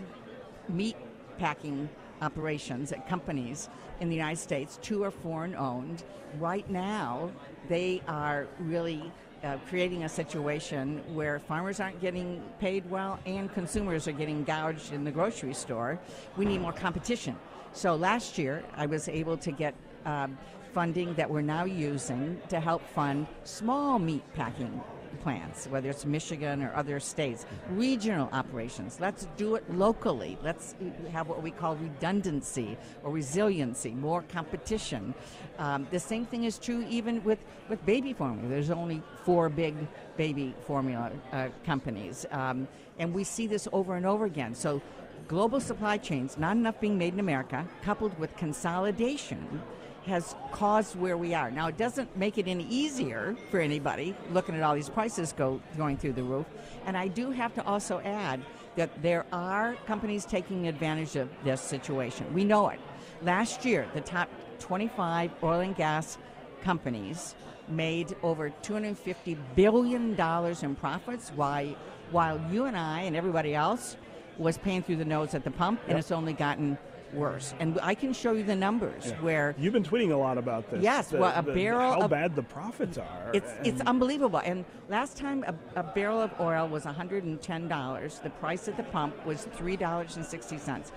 [0.70, 0.96] meat
[1.38, 1.89] packing
[2.24, 4.80] operations at companies in the United States.
[4.82, 6.04] Two are foreign owned.
[6.40, 7.32] Right now,
[7.70, 9.12] they are really
[9.44, 14.94] uh, creating a situation where farmers aren't getting paid well and consumers are getting gouged
[14.94, 16.00] in the grocery store.
[16.38, 17.36] We need more competition.
[17.74, 20.38] So last year, I was able to get um,
[20.74, 24.82] funding that we're now using to help fund small meat packing
[25.21, 28.99] plants, whether it's Michigan or other states, regional operations.
[28.99, 30.38] Let's do it locally.
[30.43, 30.76] Let's
[31.12, 35.13] have what we call redundancy or resiliency, more competition.
[35.60, 38.49] Um, the same thing is true even with, with baby formula.
[38.49, 39.76] There's only four big
[40.17, 42.26] baby formula uh, companies.
[42.32, 42.67] Um,
[42.99, 44.56] and we see this over and over again.
[44.56, 44.82] So
[45.28, 49.62] global supply chains, not enough being made in America, coupled with consolidation
[50.06, 51.50] has caused where we are.
[51.50, 55.62] Now, it doesn't make it any easier for anybody looking at all these prices go
[55.78, 56.46] going through the roof.
[56.86, 58.42] And I do have to also add
[58.76, 62.32] that there are companies taking advantage of this situation.
[62.34, 62.80] We know it.
[63.22, 66.18] Last year, the top 25 oil and gas
[66.63, 67.36] companies
[67.68, 71.76] made over 250 billion dollars in profits, while
[72.12, 73.96] while you and I and everybody else
[74.38, 76.78] was paying through the nose at the pump, and it's only gotten
[77.13, 77.54] worse.
[77.60, 80.82] And I can show you the numbers where You've been tweeting a lot about this.
[80.84, 83.30] Yes, the- well, a the- barrel How of- bad the profits are.
[83.34, 84.41] it's it's unbelievable.
[84.43, 88.19] And last time a, a barrel of oil was 110 dollars.
[88.23, 90.91] The price at the pump was three dollars and sixty cents.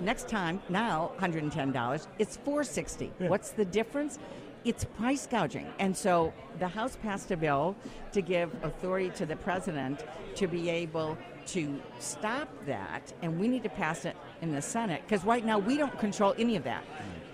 [0.00, 2.08] Next time, now 110 dollars.
[2.18, 3.12] It's 460.
[3.18, 4.18] What's the difference?
[4.64, 5.66] it's price gouging.
[5.78, 7.76] And so the House passed a bill
[8.12, 10.02] to give authority to the president
[10.36, 15.02] to be able to stop that, and we need to pass it in the Senate
[15.04, 16.84] because right now we don't control any of that.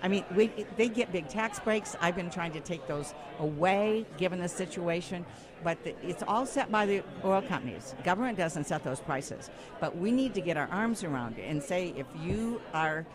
[0.01, 1.95] I mean, we, they get big tax breaks.
[2.01, 5.23] I've been trying to take those away given the situation,
[5.63, 7.93] but the, it's all set by the oil companies.
[8.03, 9.51] Government doesn't set those prices.
[9.79, 13.05] But we need to get our arms around it and say if you are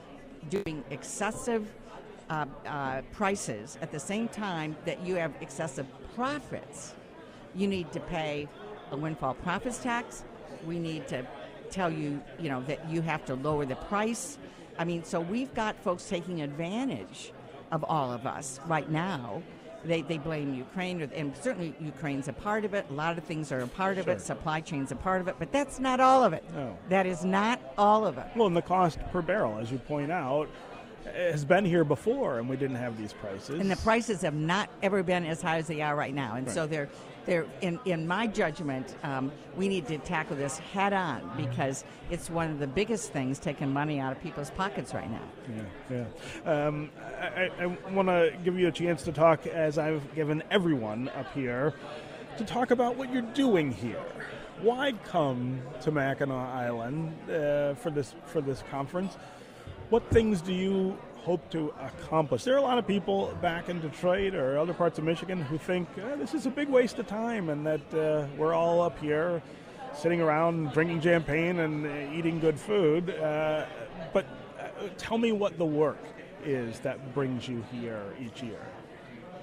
[0.48, 1.66] doing excessive
[2.30, 6.94] uh, uh, prices at the same time that you have excessive profits,
[7.56, 8.48] you need to pay
[8.92, 10.22] a windfall profits tax.
[10.64, 11.26] We need to
[11.66, 14.38] tell you, you know, that you have to lower the price.
[14.78, 17.32] I mean, so we've got folks taking advantage
[17.72, 19.42] of all of us right now.
[19.84, 22.86] They, they blame Ukraine, and certainly Ukraine's a part of it.
[22.90, 24.14] A lot of things are a part of Sure.
[24.14, 24.20] it.
[24.20, 26.42] Supply chain's a part of it, but that's not all of it.
[26.54, 26.76] No.
[26.88, 28.26] That is not all of it.
[28.34, 30.48] Well, and the cost per barrel, as you point out,
[31.16, 33.60] has been here before, and we didn't have these prices.
[33.60, 36.36] and the prices have not ever been as high as they are right now.
[36.36, 36.88] And so they're
[37.24, 42.30] they're in in my judgment, um, we need to tackle this head on because it's
[42.30, 45.22] one of the biggest things taking money out of people's pockets right now.
[45.90, 46.04] Yeah,
[46.44, 46.66] yeah.
[46.66, 51.08] Um, I, I want to give you a chance to talk, as I've given everyone
[51.16, 51.74] up here,
[52.38, 54.02] to talk about what you're doing here.
[54.60, 59.16] Why come to Mackinac Island uh, for this for this conference?
[59.88, 62.42] What things do you hope to accomplish?
[62.42, 65.58] There are a lot of people back in Detroit or other parts of Michigan who
[65.58, 68.98] think uh, this is a big waste of time and that uh, we're all up
[68.98, 69.40] here
[69.96, 73.10] sitting around drinking champagne and uh, eating good food.
[73.10, 73.64] Uh,
[74.12, 74.26] but
[74.58, 76.02] uh, tell me what the work
[76.44, 78.66] is that brings you here each year.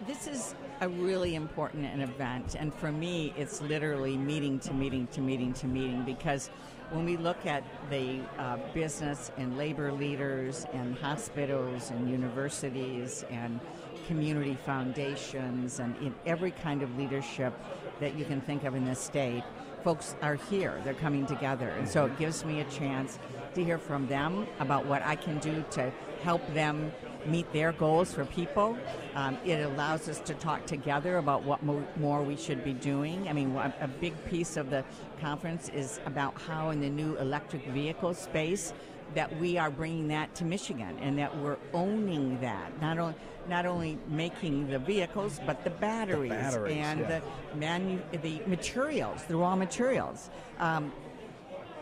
[0.06, 5.08] This is a really important an event, and for me, it's literally meeting to meeting
[5.14, 6.50] to meeting to meeting because
[6.94, 13.60] when we look at the uh, business and labor leaders and hospitals and universities and
[14.08, 17.52] community foundations and in every kind of leadership
[18.00, 19.44] that you can think of in this state,
[19.84, 20.80] folks are here.
[20.84, 21.70] They're coming together.
[21.70, 23.18] And so it gives me a chance
[23.56, 26.92] to hear from them about what I can do to help them
[27.26, 28.78] meet their goals for people.
[29.16, 33.28] Um, it allows us to talk together about what mo- more we should be doing.
[33.28, 34.84] I mean, a, big piece of the
[35.22, 38.74] conference is about how in the new electric vehicle space
[39.14, 42.82] that we are bringing that to Michigan and that we're owning that.
[42.82, 43.16] Not only
[43.50, 47.20] not only making the vehicles, but the batteries, batteries, and yeah.
[47.20, 50.30] the manu- the materials, the raw materials.
[50.60, 50.94] Um,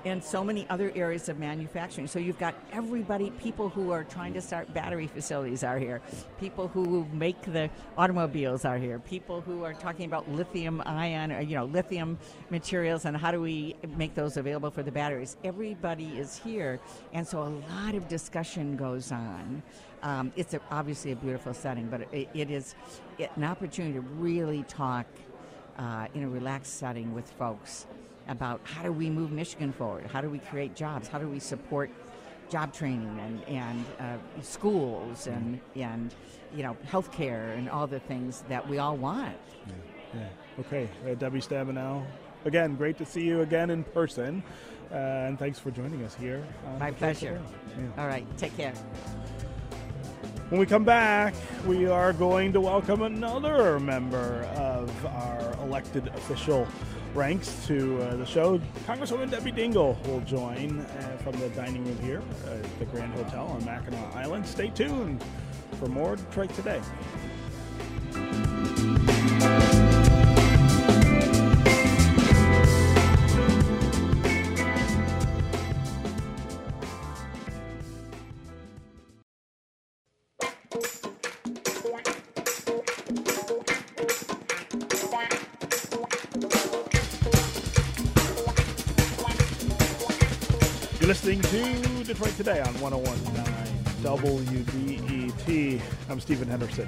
[0.06, 2.08] and so many other areas of manufacturing.
[2.08, 6.02] So you've got everybody, people who are trying to start battery facilities are here,
[6.40, 11.42] people who make the automobiles are here, people who are talking about lithium ion, or,
[11.42, 12.18] you know, lithium
[12.50, 15.38] materials and how do we make those available for the batteries.
[15.44, 16.80] Everybody is here,
[17.14, 19.62] and so a lot of discussion goes on.
[20.04, 22.76] Um, it's a, obviously a beautiful setting, but it, it is
[23.20, 25.06] an opportunity to really talk
[25.78, 27.86] uh, in a relaxed setting with folks
[28.28, 30.08] about how do we move Michigan forward?
[30.08, 31.08] How do we create jobs?
[31.08, 31.90] How do we support
[32.50, 36.14] job training and, and uh, schools and, and
[36.54, 39.38] you know healthcare and all the things that we all want?
[40.14, 40.28] Yeah.
[40.60, 42.06] Okay, uh, Debbie Stabenow.
[42.44, 44.44] Again, great to see you again in person,
[44.92, 46.44] uh, and thanks for joining us here.
[46.80, 47.42] My pleasure.
[47.78, 48.02] Yeah.
[48.02, 48.74] All right, take care.
[50.50, 51.34] When we come back,
[51.66, 56.68] we are going to welcome another member of our elected official
[57.14, 58.60] ranks to uh, the show.
[58.86, 63.46] Congresswoman Debbie Dingell will join uh, from the dining room here at the Grand Hotel
[63.48, 64.46] on Mackinac Island.
[64.46, 65.24] Stay tuned
[65.80, 66.82] for more Detroit Today.
[92.22, 95.82] To Today on 1019 WDET.
[96.08, 96.88] I'm Stephen Henderson.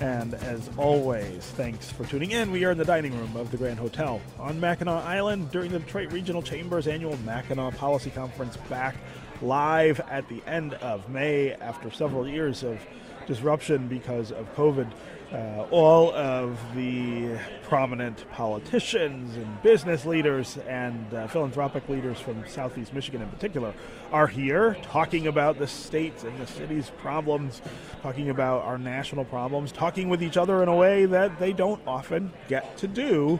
[0.00, 2.52] And as always, thanks for tuning in.
[2.52, 5.78] We are in the dining room of the Grand Hotel on Mackinac Island during the
[5.78, 8.96] Detroit Regional Chamber's annual Mackinac Policy Conference back
[9.40, 12.78] live at the end of May after several years of
[13.26, 14.90] disruption because of COVID.
[15.30, 22.94] Uh, all of the prominent politicians and business leaders and uh, philanthropic leaders from Southeast
[22.94, 23.74] Michigan in particular
[24.10, 27.60] are here talking about the state's and the city's problems,
[28.00, 31.82] talking about our national problems, talking with each other in a way that they don't
[31.86, 33.38] often get to do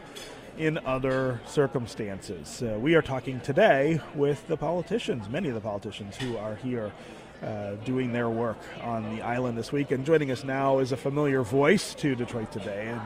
[0.59, 2.61] in other circumstances.
[2.61, 6.91] Uh, we are talking today with the politicians, many of the politicians who are here
[7.43, 9.91] uh, doing their work on the island this week.
[9.91, 13.01] And joining us now is a familiar voice to Detroit Today and,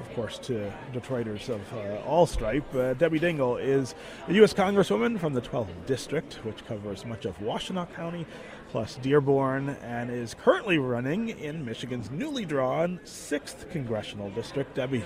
[0.00, 2.74] of course, to Detroiters of uh, all stripe.
[2.74, 3.94] Uh, Debbie Dingell is
[4.28, 4.52] a U.S.
[4.52, 8.26] Congresswoman from the 12th District, which covers much of Washtenaw County
[8.70, 14.74] plus Dearborn, and is currently running in Michigan's newly drawn 6th Congressional District.
[14.74, 15.04] Debbie,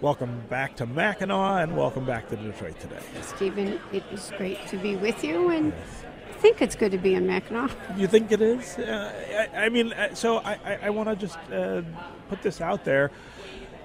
[0.00, 3.02] welcome back to Mackinac and welcome back to Detroit Today.
[3.22, 5.72] Stephen, it is great to be with you and.
[5.76, 6.03] Yes
[6.34, 7.70] think it's good to be in Mackinac.
[7.96, 8.78] You think it is?
[8.78, 11.82] Uh, I, I, mean, uh, so I, I, I want to just uh,
[12.28, 13.10] put this out there.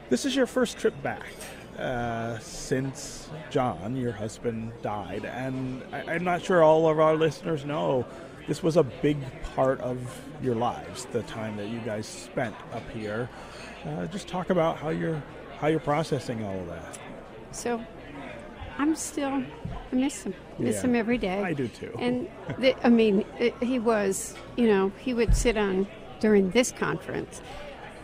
[0.10, 1.32] This is your first trip back
[1.78, 5.26] uh, since John, your husband, died.
[5.26, 8.06] And I, am not sure all of our listeners know
[8.48, 9.18] this was a big
[9.56, 10.00] part of
[10.42, 13.30] your lives, the time that you guys spent up here.
[13.86, 15.22] Uh, just talk about how you're
[15.60, 16.98] how you're processing all of that.
[17.52, 17.82] So
[18.80, 19.44] I'm still,
[19.92, 20.34] I miss him.
[20.58, 21.44] Miss yeah, him every day.
[21.44, 21.94] I do too.
[22.00, 25.86] And the, I mean, it, he was, you know, he would sit on
[26.22, 27.42] during this conference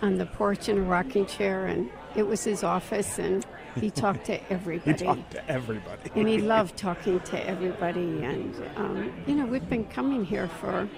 [0.01, 3.45] on the porch in a rocking chair, and it was his office, and
[3.75, 4.91] he talked to everybody.
[4.91, 6.11] he talked to everybody.
[6.13, 10.89] and he loved talking to everybody, and um, you know, we've been coming here for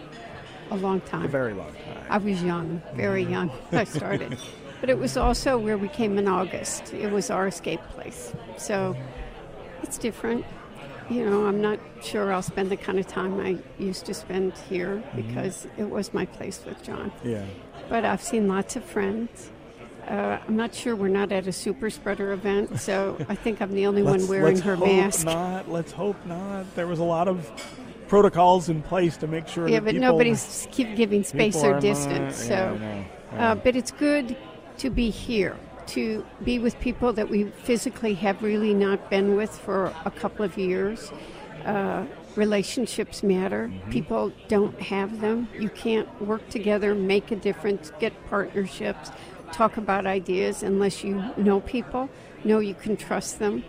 [0.72, 1.26] a long time.
[1.26, 2.06] A very long time.
[2.10, 3.32] I was young, very mm-hmm.
[3.32, 3.52] young.
[3.72, 4.40] I started.
[4.82, 6.96] but it was also where we came in August.
[6.96, 8.34] It was our escape place.
[8.58, 8.96] So
[9.84, 10.46] it's different.
[11.10, 14.54] You know, I'm not sure I'll spend the kind of time I used to spend
[14.70, 15.22] here mm-hmm.
[15.22, 15.82] because mm-hmm.
[15.84, 17.12] it was my place with John.
[17.24, 17.46] Yeah.
[17.88, 19.52] But I've seen lots of friends.
[20.06, 23.74] Uh, I'm not sure we're not at a super spreader event, so I think I'm
[23.74, 25.26] the only one wearing her mask.
[25.26, 25.70] Not.
[25.70, 26.74] Let's hope not.
[26.76, 27.50] There was a lot of
[28.08, 29.68] protocols in place to make sure.
[29.68, 32.40] Yeah, but nobody's keep giving space or distance.
[32.40, 33.04] Not, so, yeah,
[33.34, 33.52] yeah.
[33.52, 34.38] Uh, but it's good
[34.78, 35.58] to be here
[35.90, 40.44] to be with people that we physically have really not been with for a couple
[40.46, 41.12] of years.
[41.66, 43.68] Uh, relationships matter.
[43.68, 43.92] Mm-hmm.
[43.92, 45.50] People don't have them.
[45.60, 49.12] You can't work together, make a difference, get partnerships,
[49.52, 52.10] talk about ideas unless you know people,
[52.44, 53.64] know you can trust them.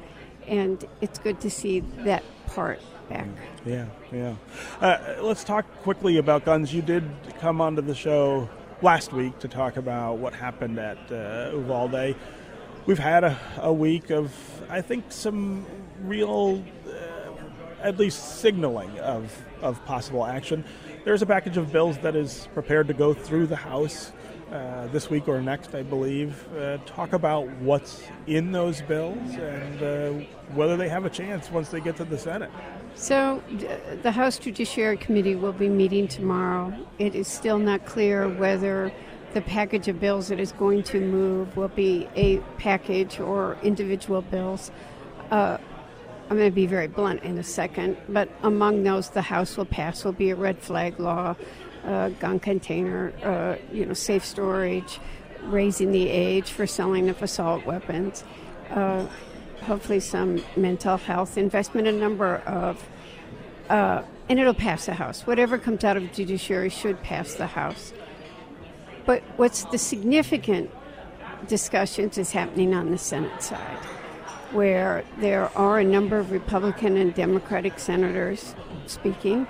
[0.47, 3.27] And it's good to see that part back.
[3.65, 4.35] Yeah, yeah.
[4.81, 6.73] Uh, let's talk quickly about guns.
[6.73, 7.05] You did
[7.39, 8.49] come onto the show
[8.81, 12.15] last week to talk about what happened at uh, Uvalde.
[12.87, 14.33] We've had a, a, week of,
[14.71, 15.67] I think, some
[16.05, 20.65] real, uh, at least signaling of, of possible action.
[21.05, 24.13] There's a package of bills that is prepared to go through the House
[24.53, 26.47] uh, this week or next, I believe.
[26.57, 30.25] Uh, talk about what's in those bills and uh,
[30.55, 32.51] whether they have a chance once they get to the Senate.
[32.95, 33.43] So,
[34.03, 36.73] the House Judiciary Committee will be meeting tomorrow.
[36.99, 38.93] It is still not clear whether
[39.35, 44.23] the package of bills that is going to move will be a package or individual
[44.23, 44.71] bills.
[45.31, 45.59] Uh,
[46.31, 49.65] I'm going to be very blunt in a second, but among those the House will
[49.65, 51.37] pass will be a red flag law,
[51.85, 55.01] uh, gun container, uh, you know, safe storage,
[55.43, 58.25] raising the age for selling of assault weapons,
[58.71, 59.07] uh,
[59.63, 62.85] hopefully some mental health investment, a number of,
[63.69, 65.27] uh, and it'll pass the House.
[65.27, 67.93] Whatever comes out of the judiciary should pass the House.
[69.07, 70.71] But what's the significant
[71.47, 73.79] discussions is happening on the Senate side,
[74.53, 78.55] where there are a number of Republican and Democratic senators
[78.87, 79.47] speaking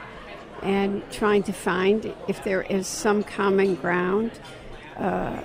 [0.63, 4.33] and trying to find if there is some common ground.
[4.97, 5.41] Uh,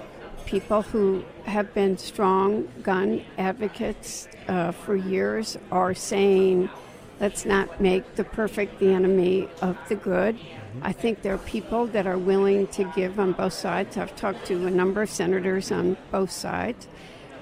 [0.45, 6.69] people who have been strong gun advocates uh, for years are saying,
[7.19, 10.35] let's not make the perfect the enemy of the good.
[10.35, 10.79] Mm-hmm.
[10.83, 13.97] I think there are people that are willing to give on both sides.
[13.97, 16.87] I've talked to a number of senators on both sides,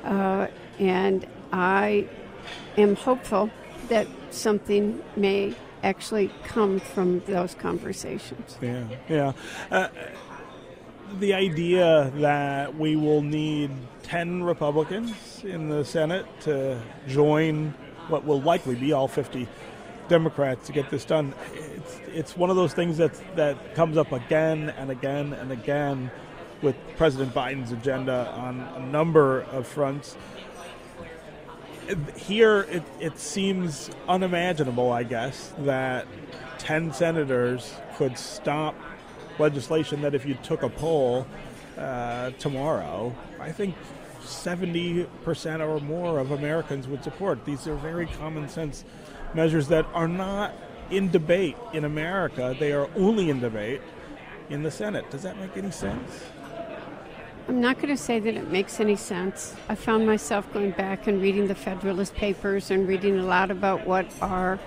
[0.04, 0.48] uh,
[0.80, 2.08] and I
[2.78, 3.50] am hopeful
[3.90, 5.54] that something may
[5.84, 8.58] actually come from those conversations.
[8.62, 9.32] Yeah, yeah.
[9.70, 9.88] Uh,
[11.20, 13.72] the idea that we will need
[14.04, 17.74] 10 Republicans in the Senate to join
[18.08, 19.48] what will likely be all 50
[20.08, 21.34] Democrats to get this done.
[21.54, 26.12] It's, it's one of those things that, that comes up again and again and again
[26.62, 30.16] with President Biden's agenda on a number of fronts
[32.16, 36.08] here it, it seems unimaginable, I guess, that
[36.60, 38.76] 10 senators could stop
[39.40, 41.26] legislation that if you took a poll
[41.78, 43.76] uh, tomorrow, I think
[44.24, 47.44] 70% or more of Americans would support.
[47.46, 48.86] These are very common sense
[49.34, 50.54] measures that are not
[50.90, 52.56] in debate in America.
[52.60, 53.82] They are only in debate
[54.50, 55.10] in the Senate.
[55.10, 56.24] Does that make any sense?
[57.48, 59.56] I'm not going to say that it makes any sense.
[59.68, 63.86] I found myself going back and reading the Federalist Papers and reading a lot about
[63.86, 64.60] what our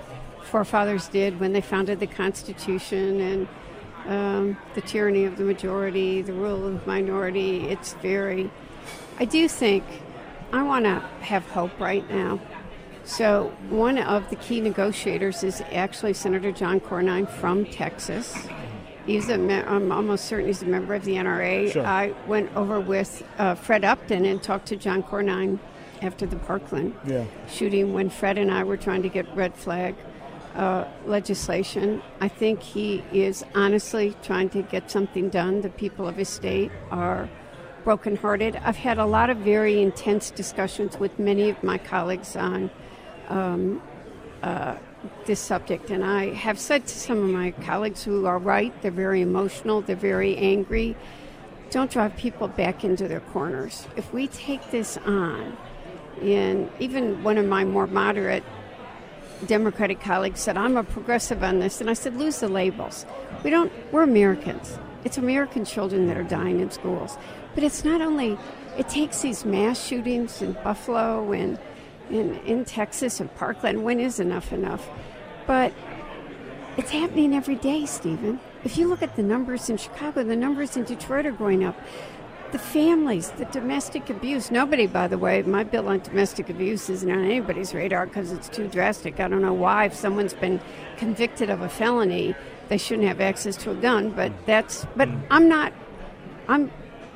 [0.43, 3.49] forefathers did when they founded the Constitution and
[4.07, 7.68] um, the tyranny of the majority, the rule of minority.
[7.68, 8.51] It's very.
[9.18, 9.85] I do think
[10.53, 12.41] I want to have hope right now.
[13.05, 18.35] So, one of the key negotiators is actually Senator John Cornyn from Texas.
[19.07, 21.70] He's a me- I'm almost certain he's a member of the NRA.
[21.72, 21.84] Sure.
[21.86, 25.59] I went over with uh, Fred Upton and talked to John Cornyn
[26.02, 27.24] after the Parkland Yeah.
[27.48, 29.94] shooting when Fred and I were trying to get red flag
[30.55, 32.00] uh, legislation.
[32.20, 35.61] I think he is honestly trying to get something done.
[35.62, 37.28] The people of his state are
[37.84, 38.57] brokenhearted.
[38.64, 42.70] I've had a lot of very intense discussions with many of my colleagues on
[43.28, 43.82] um,
[44.42, 44.76] uh,
[45.26, 48.90] this subject, and I have said to some of my colleagues who are right, they're
[48.90, 50.96] very emotional, they're very angry.
[51.70, 53.86] Don't drive people back into their corners.
[53.96, 55.57] If we take this on,
[56.20, 58.44] and even one of my more moderate
[59.46, 61.80] Democratic colleagues said, I'm a progressive on this.
[61.80, 63.05] And I said, lose the labels.
[63.42, 64.78] We don't, we're Americans.
[65.05, 67.18] It's American children that are dying in schools.
[67.55, 68.38] But it's not only,
[68.78, 71.59] it takes these mass shootings in Buffalo and
[72.11, 73.84] in, in Texas and Parkland.
[73.84, 74.88] When is enough enough?
[75.46, 75.72] But
[76.76, 78.40] it's happening every day, Stephen.
[78.64, 81.76] If you look at the numbers in Chicago, the numbers in Detroit are going up.
[82.52, 84.50] The families, the domestic abuse.
[84.50, 88.48] Nobody, by the way, my bill on domestic abuse isn't on anybody's radar because it's
[88.48, 89.20] too drastic.
[89.20, 90.61] I don't know why, if someone's been
[90.96, 92.34] convicted of a felony,
[92.68, 94.11] they shouldn't have access to a gun.
[94.11, 95.20] But that's, but mm.
[95.30, 95.72] I'm not,
[96.48, 96.70] I'm,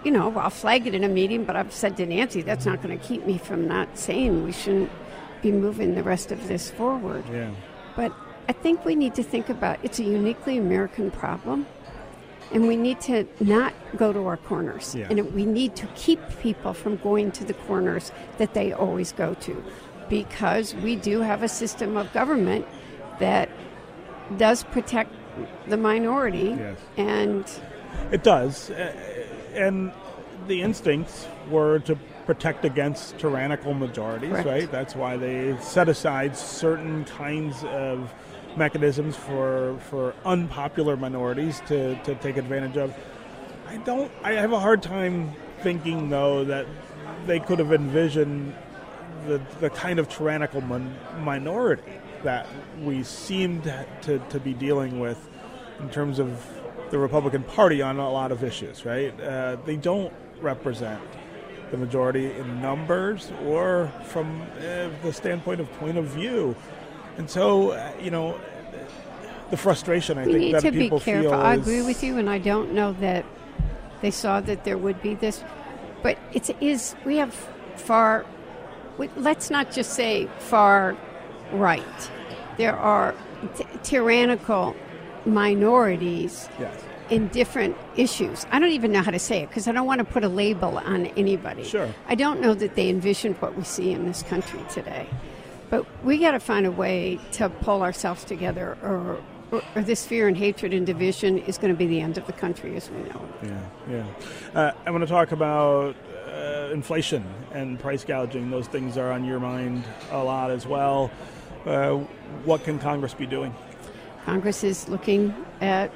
[0.05, 2.83] you know, I'll flag it in a meeting, but I've said to Nancy, that's not
[2.83, 4.91] going to keep me from not saying we shouldn't
[5.43, 7.25] be moving the rest of this forward.
[7.33, 7.51] Yeah.
[7.97, 8.13] But
[8.49, 11.67] I think we need to think about it's a uniquely American problem,
[12.53, 14.95] and we need to not go to our corners.
[14.95, 15.09] Yeah.
[15.11, 19.35] And we need to keep people from going to the corners that they always go
[19.35, 19.65] to,
[20.09, 22.67] because we do have a system of government
[23.19, 23.49] that
[24.37, 25.13] does protect
[25.69, 26.79] the minority, Yes.
[26.97, 27.45] and
[28.11, 28.71] It does.
[28.71, 28.93] Uh,
[29.55, 29.93] And
[30.47, 31.97] the instincts were to
[32.27, 34.47] protect against tyrannical majorities, Correct.
[34.47, 34.71] right?
[34.71, 38.13] That's why they set aside certain kinds of
[38.57, 42.95] mechanisms for for unpopular minorities to, to take advantage of.
[43.69, 45.33] I don't I have a hard time
[45.63, 46.67] thinking though that
[47.27, 48.55] they could have envisioned
[49.27, 51.93] the, the kind of tyrannical min- minority
[52.23, 52.47] that
[52.83, 55.29] we seem to, to, to be dealing with
[55.81, 56.45] in terms of
[56.91, 59.19] the Republican Party on a lot of issues, right?
[59.21, 61.01] Uh, they don't represent
[61.71, 66.57] the majority in numbers or from uh, the standpoint of point of view.
[67.19, 68.41] And so, uh, you know,
[69.51, 71.01] the frustration I we think need that to be careful.
[71.01, 73.25] feel I agree with you, and I don't know that
[74.01, 75.43] they saw that there would be this,
[76.03, 77.35] but it is we have
[77.77, 78.25] far.
[78.99, 80.97] we- Let's not just say far
[81.53, 82.11] right.
[82.57, 83.15] There are
[83.57, 84.75] t- tyrannical
[85.27, 86.75] minorities Yes.
[87.11, 88.47] in different issues.
[88.51, 90.29] I don't even know how to say it because I don't want to put a
[90.29, 91.65] label on anybody.
[91.65, 91.89] Sure.
[92.09, 95.07] I don't know that they envisioned what we see in this country today.
[95.71, 99.19] But we got to find a way to pull ourselves together, or,
[99.53, 102.27] or, or this fear and hatred and division is going to be the end of
[102.27, 103.49] the country as we know it.
[103.49, 103.61] Yeah,
[104.55, 104.59] yeah.
[104.59, 105.95] Uh, I want to talk about
[106.27, 108.51] uh, inflation and price gouging.
[108.51, 111.11] Those things are on your mind a lot as well.
[111.67, 111.97] Uh,
[112.45, 113.55] what can Congress be doing?
[114.29, 115.91] Congress is looking at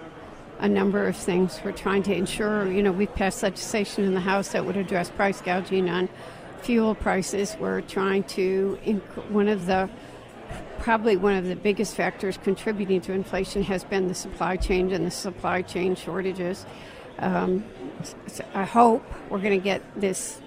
[0.60, 1.60] a number of things.
[1.62, 5.10] We're trying to ensure, you know, we've passed legislation in the House that would address
[5.10, 6.08] price gouging on
[6.62, 7.54] fuel prices.
[7.60, 9.90] We're trying to, inc- one of the,
[10.78, 15.04] probably one of the biggest factors contributing to inflation has been the supply chain and
[15.04, 16.64] the supply chain shortages.
[17.18, 17.62] Um,
[18.00, 20.40] s- I hope we're going to get this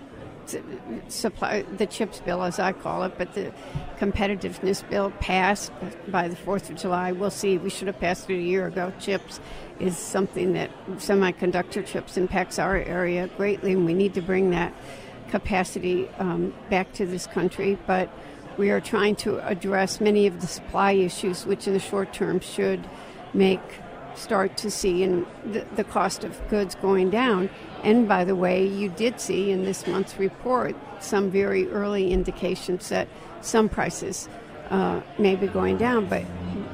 [1.07, 3.51] supply the chips bill as I call it, but the
[3.97, 5.71] competitiveness bill passed
[6.09, 7.11] by the 4th of July.
[7.11, 7.57] We'll see.
[7.57, 8.93] We should have passed it a year ago.
[8.99, 9.39] Chips
[9.79, 14.73] is something that semiconductor chips impacts our area greatly, and we need to bring that
[15.29, 17.77] capacity um, back to this country.
[17.87, 18.09] But
[18.57, 22.39] we are trying to address many of the supply issues, which in the short term
[22.39, 22.87] should
[23.33, 23.61] make
[24.17, 27.49] start to see in the, the cost of goods going down.
[27.85, 32.89] And by the way, you did see in this month's report some very early indications
[32.89, 33.07] that
[33.41, 34.27] some prices
[34.71, 36.07] uh, may be going down.
[36.07, 36.25] But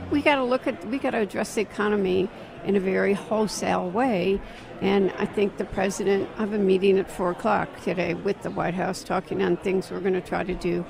[0.10, 2.30] we got to look at we got to address the economy
[2.64, 4.40] in a very wholesale way.
[4.80, 8.50] And I think the president I have a meeting at four o'clock today with the
[8.50, 10.86] White House talking on things we're going to try to do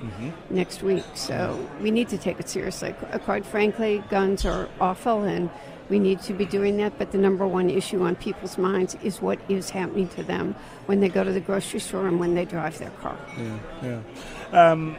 [0.51, 1.03] next week.
[1.15, 2.93] So we need to take it seriously.
[3.23, 5.49] Quite frankly, guns are awful and
[5.91, 9.21] we need to be doing that, but the number one issue on people's minds is
[9.21, 12.45] what is happening to them when they go to the grocery store and when they
[12.45, 13.17] drive their car.
[13.37, 14.71] Yeah, yeah.
[14.71, 14.95] Um,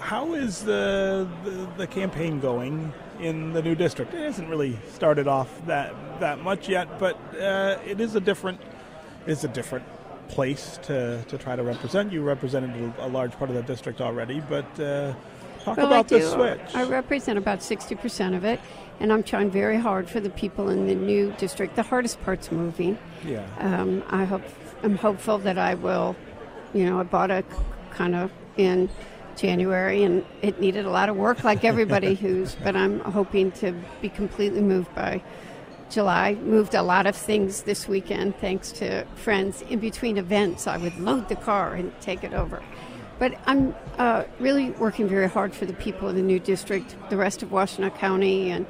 [0.00, 4.12] how is the, the, the campaign going in the new district?
[4.12, 8.60] It hasn't really started off that that much yet, but uh, it is a different
[9.26, 9.84] is a different
[10.26, 12.12] place to, to try to represent.
[12.12, 15.14] You represented a large part of the district already, but uh,
[15.62, 16.74] talk well, about this switch.
[16.74, 18.58] I represent about 60% of it,
[19.02, 21.74] and I'm trying very hard for the people in the new district.
[21.74, 22.96] The hardest part's moving.
[23.26, 23.44] yeah.
[23.58, 24.42] Um, I hope
[24.84, 26.14] I'm hopeful that I will.
[26.72, 27.44] You know, I bought a
[27.90, 28.88] kind of in
[29.36, 32.54] January, and it needed a lot of work, like everybody who's.
[32.54, 35.20] But I'm hoping to be completely moved by
[35.90, 36.34] July.
[36.36, 39.62] Moved a lot of things this weekend, thanks to friends.
[39.62, 42.62] In between events, I would load the car and take it over.
[43.18, 47.16] But I'm uh, really working very hard for the people in the new district, the
[47.16, 48.66] rest of Washtenaw County, and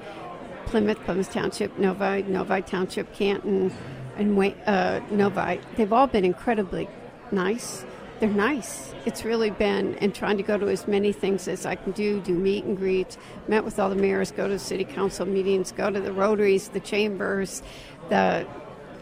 [0.67, 3.73] Plymouth, Plymouth Township, Novi, Novi Township, Canton,
[4.17, 5.61] and uh, Novi.
[5.77, 6.89] They've all been incredibly
[7.31, 7.85] nice.
[8.21, 8.95] They're nice.
[9.05, 12.21] It's really been, and trying to go to as many things as I can do,
[12.21, 15.91] do meet and greets, met with all the mayors, go to city council meetings, go
[15.91, 17.63] to the rotaries, the chambers,
[18.11, 18.47] the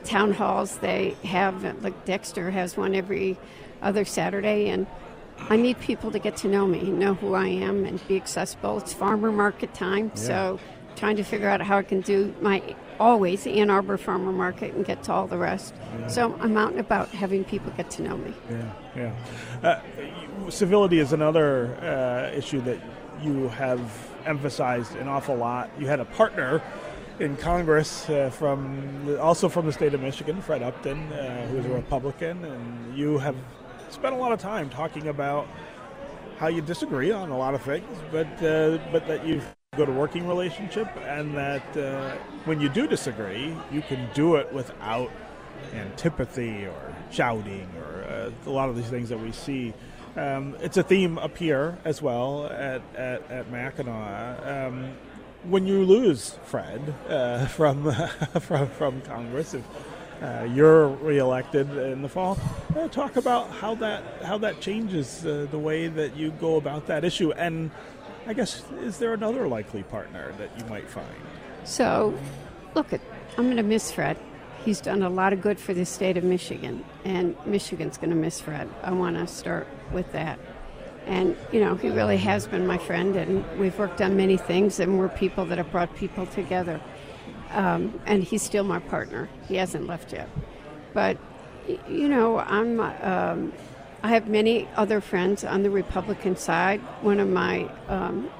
[0.04, 1.82] town halls they have.
[1.82, 3.36] Like Dexter has one every
[3.82, 4.86] other Saturday, and
[5.50, 8.78] I need people to get to know me, know who I am, and be accessible.
[8.78, 10.58] It's farmer market time, so
[10.97, 12.62] trying to figure out how I can do my
[12.99, 15.74] always Ann Arbor Farmer Market and get to all the rest.
[16.09, 18.34] So I'm out and about having people get to know me.
[18.51, 19.12] Yeah,
[19.62, 19.68] yeah.
[19.68, 22.78] Uh, civility is another uh, issue that
[23.22, 23.80] you have
[24.26, 25.70] emphasized an awful lot.
[25.78, 26.62] You had a partner
[27.18, 31.59] in Congress uh, from the, also from the state of Michigan, Fred Upton, uh, who
[31.59, 33.36] is a Republican, and you have
[33.91, 35.47] spent a lot of time talking about
[36.38, 39.45] how you disagree on a lot of things, but uh, but that you've
[39.76, 42.10] got a working relationship, and that uh,
[42.44, 45.12] when you do disagree, you can do it without
[45.72, 49.72] antipathy or shouting or uh, a lot of these things that we see.
[50.16, 54.44] Um, it's a theme up here as well at at, at Mackinac.
[54.44, 54.90] Um,
[55.44, 57.92] when you lose Fred uh, from,
[58.40, 59.62] from from Congress, if
[60.20, 62.36] uh, you're reelected in the fall,
[62.76, 66.88] uh, talk about how that how that changes uh, the way that you go about
[66.88, 67.30] that issue.
[67.32, 67.70] And
[68.31, 71.05] I guess is there another likely partner that you might find?
[71.64, 72.16] So,
[72.76, 73.01] look, at,
[73.37, 74.16] I'm going to miss Fred.
[74.64, 78.16] He's done a lot of good for the state of Michigan, and Michigan's going to
[78.16, 78.68] miss Fred.
[78.85, 80.39] I want to start with that.
[81.07, 84.78] And, you know, he really has been my friend, and we've worked on many things,
[84.78, 86.81] and we're people that have brought people together.
[87.51, 89.28] Um, and he's still my partner.
[89.49, 90.28] He hasn't left yet.
[90.95, 91.18] But,
[91.89, 92.78] you know, I'm.
[92.78, 93.53] Um,
[94.03, 96.80] I have many other friends on the Republican side.
[97.03, 98.30] One of my um,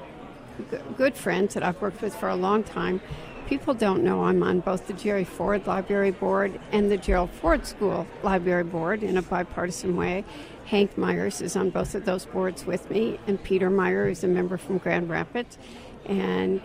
[0.71, 2.99] g- good friends that I've worked with for a long time.
[3.47, 7.65] People don't know I'm on both the Jerry Ford Library Board and the Gerald Ford
[7.67, 10.23] School Library Board in a bipartisan way.
[10.65, 14.27] Hank Myers is on both of those boards with me, and Peter Meijer is a
[14.27, 15.57] member from Grand Rapids.
[16.05, 16.61] And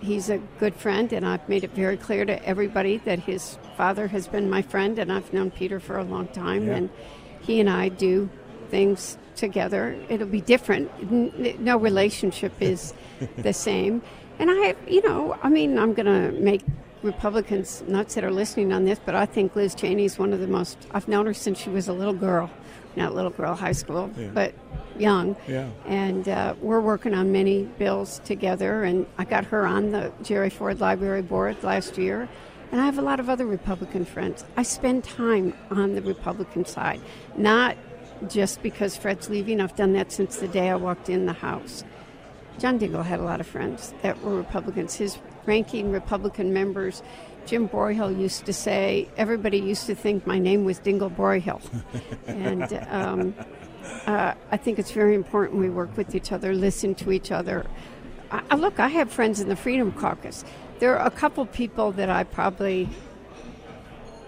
[0.00, 4.08] he's a good friend, and I've made it very clear to everybody that his father
[4.08, 6.74] has been my friend, and I've known Peter for a long time, Yeah.
[6.74, 6.90] and
[7.46, 8.28] he and I do
[8.70, 9.96] things together.
[10.08, 11.60] It'll be different.
[11.60, 12.94] No relationship is
[13.38, 14.02] the same.
[14.38, 16.62] And I you know, I mean, I'm going to make
[17.02, 20.40] Republicans nuts that are listening on this, but I think Liz Cheney is one of
[20.40, 22.50] the most, I've known her since she was a little girl.
[22.96, 24.28] Not little girl, high school, Yeah.
[24.32, 24.54] but
[24.96, 25.36] young.
[25.48, 25.68] Yeah.
[25.84, 28.84] And uh, we're working on many bills together.
[28.84, 32.28] And I got her on the Jerry Ford Library Board last year.
[32.72, 34.44] And I have a lot of other Republican friends.
[34.56, 37.00] I spend time on the Republican side,
[37.36, 37.76] not
[38.28, 39.60] just because Fred's leaving.
[39.60, 41.84] I've done that since the day I walked in the House.
[42.58, 44.94] John Dingell had a lot of friends that were Republicans.
[44.94, 47.02] His ranking Republican members,
[47.46, 51.60] Jim Broyhill used to say, everybody used to think my name was Dingell Broyhill.
[52.26, 53.34] and um,
[54.06, 57.66] uh, I think it's very important we work with each other, listen to each other.
[58.30, 60.44] I, I- look, I have friends in the Freedom Caucus.
[60.78, 62.88] There are a couple people that I probably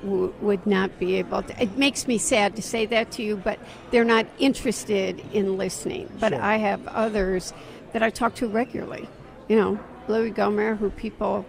[0.02, 1.62] w- would not be able to.
[1.62, 3.58] It makes me sad to say that to you, but
[3.90, 6.10] they're not interested in listening.
[6.20, 6.42] But Sure.
[6.42, 7.52] I have others
[7.92, 9.08] that I talk to regularly.
[9.48, 11.44] You know, Louie Gohmert, who people,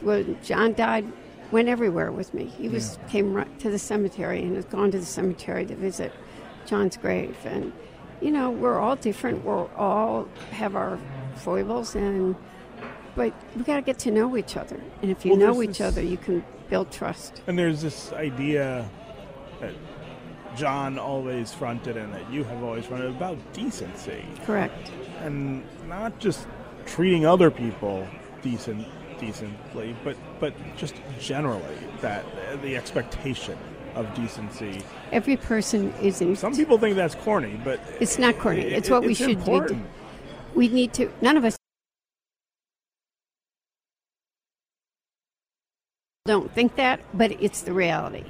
[0.00, 1.06] when John died,
[1.50, 2.46] went everywhere with me.
[2.46, 6.12] He was came right to the cemetery and has gone to the cemetery to visit
[6.66, 7.36] John's grave.
[7.44, 7.72] And
[8.20, 9.44] you know, we're all different.
[9.44, 10.98] We're all have our
[11.34, 12.36] foibles, and
[13.14, 14.80] but we got to get to know each other.
[15.02, 17.42] And if you Well, know each this- other, you can build trust.
[17.46, 18.88] And there's this idea
[19.60, 19.72] that
[20.56, 24.90] John always fronted and that you have always fronted about decency Correct.
[25.20, 26.46] and not just
[26.86, 28.06] treating other people
[28.42, 28.86] decent
[29.20, 33.56] decently, but but just generally that uh, the expectation
[33.94, 34.82] of decency.
[35.12, 36.34] Every person is in.
[36.34, 38.62] Some people think that's corny, but It's not corny.
[38.62, 39.80] it- It's what we it's should be do-
[40.54, 41.56] we need to, none of us
[46.32, 48.24] don't think that, but it's the reality.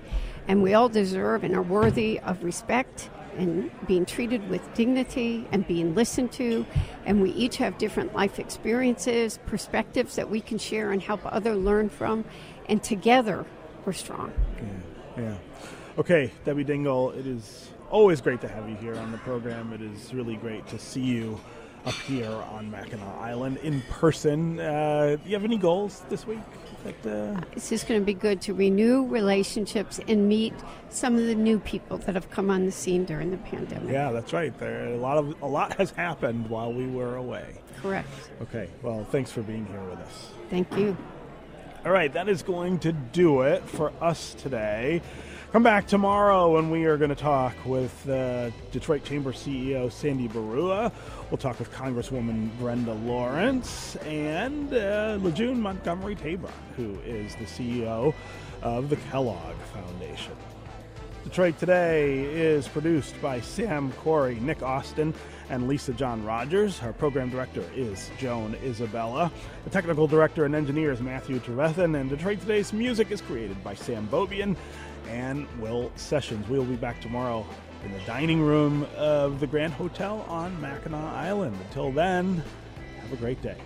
[0.48, 5.64] And we all deserve and are worthy of respect and being treated with dignity and
[5.68, 6.66] being listened to.
[7.07, 11.55] And we each have different life experiences, perspectives that we can share and help other
[11.55, 12.24] learn from.
[12.68, 13.46] And together,
[13.84, 14.32] we're strong.
[15.16, 15.22] Yeah.
[15.22, 15.36] yeah.
[15.96, 19.72] Okay, Debbie Dingell, it is always great to have you here on the program.
[19.72, 21.40] It is really great to see you
[21.84, 24.59] up here on Mackinac Island in person.
[24.59, 26.40] Uh, do you have any goals this week?
[26.85, 27.41] That, uh...
[27.53, 30.55] It's just going to be good to renew relationships and meet
[30.91, 33.93] some of the new people that have come on the scene during the pandemic.
[33.93, 34.57] Yeah, that's right.
[34.59, 37.59] There a lot of a lot has happened while we were away.
[37.80, 38.09] Correct.
[38.43, 38.68] Okay.
[38.83, 40.30] Well, thanks for being here with us.
[40.51, 40.97] Thank you.
[41.85, 45.03] All right, that is going to do it for us today.
[45.53, 50.26] Come back tomorrow and we are going to talk with uh, Detroit Chamber CEO Sandy
[50.26, 50.90] Baruah.
[51.30, 57.44] We'll talk with Congresswoman Brenda Lawrence and uh, La June Montgomery Tabron, who is the
[57.44, 58.14] CEO
[58.62, 60.32] of the Kellogg Foundation.
[61.22, 65.12] Detroit Today is produced by Sam Corey, Nick Austin,
[65.50, 66.80] and Lisa John Rogers.
[66.80, 69.30] Our program director is Joan Isabella.
[69.64, 73.74] The technical director and engineer is Matthew Trevethan, and Detroit Today's music is created by
[73.74, 74.57] Sam Beaubien
[75.12, 76.48] and Will Sessions.
[76.48, 77.46] We will be back tomorrow
[77.84, 81.56] in the dining room of the Grand Hotel on Mackinac Island.
[81.68, 82.42] Until then,
[83.00, 83.58] have a great day.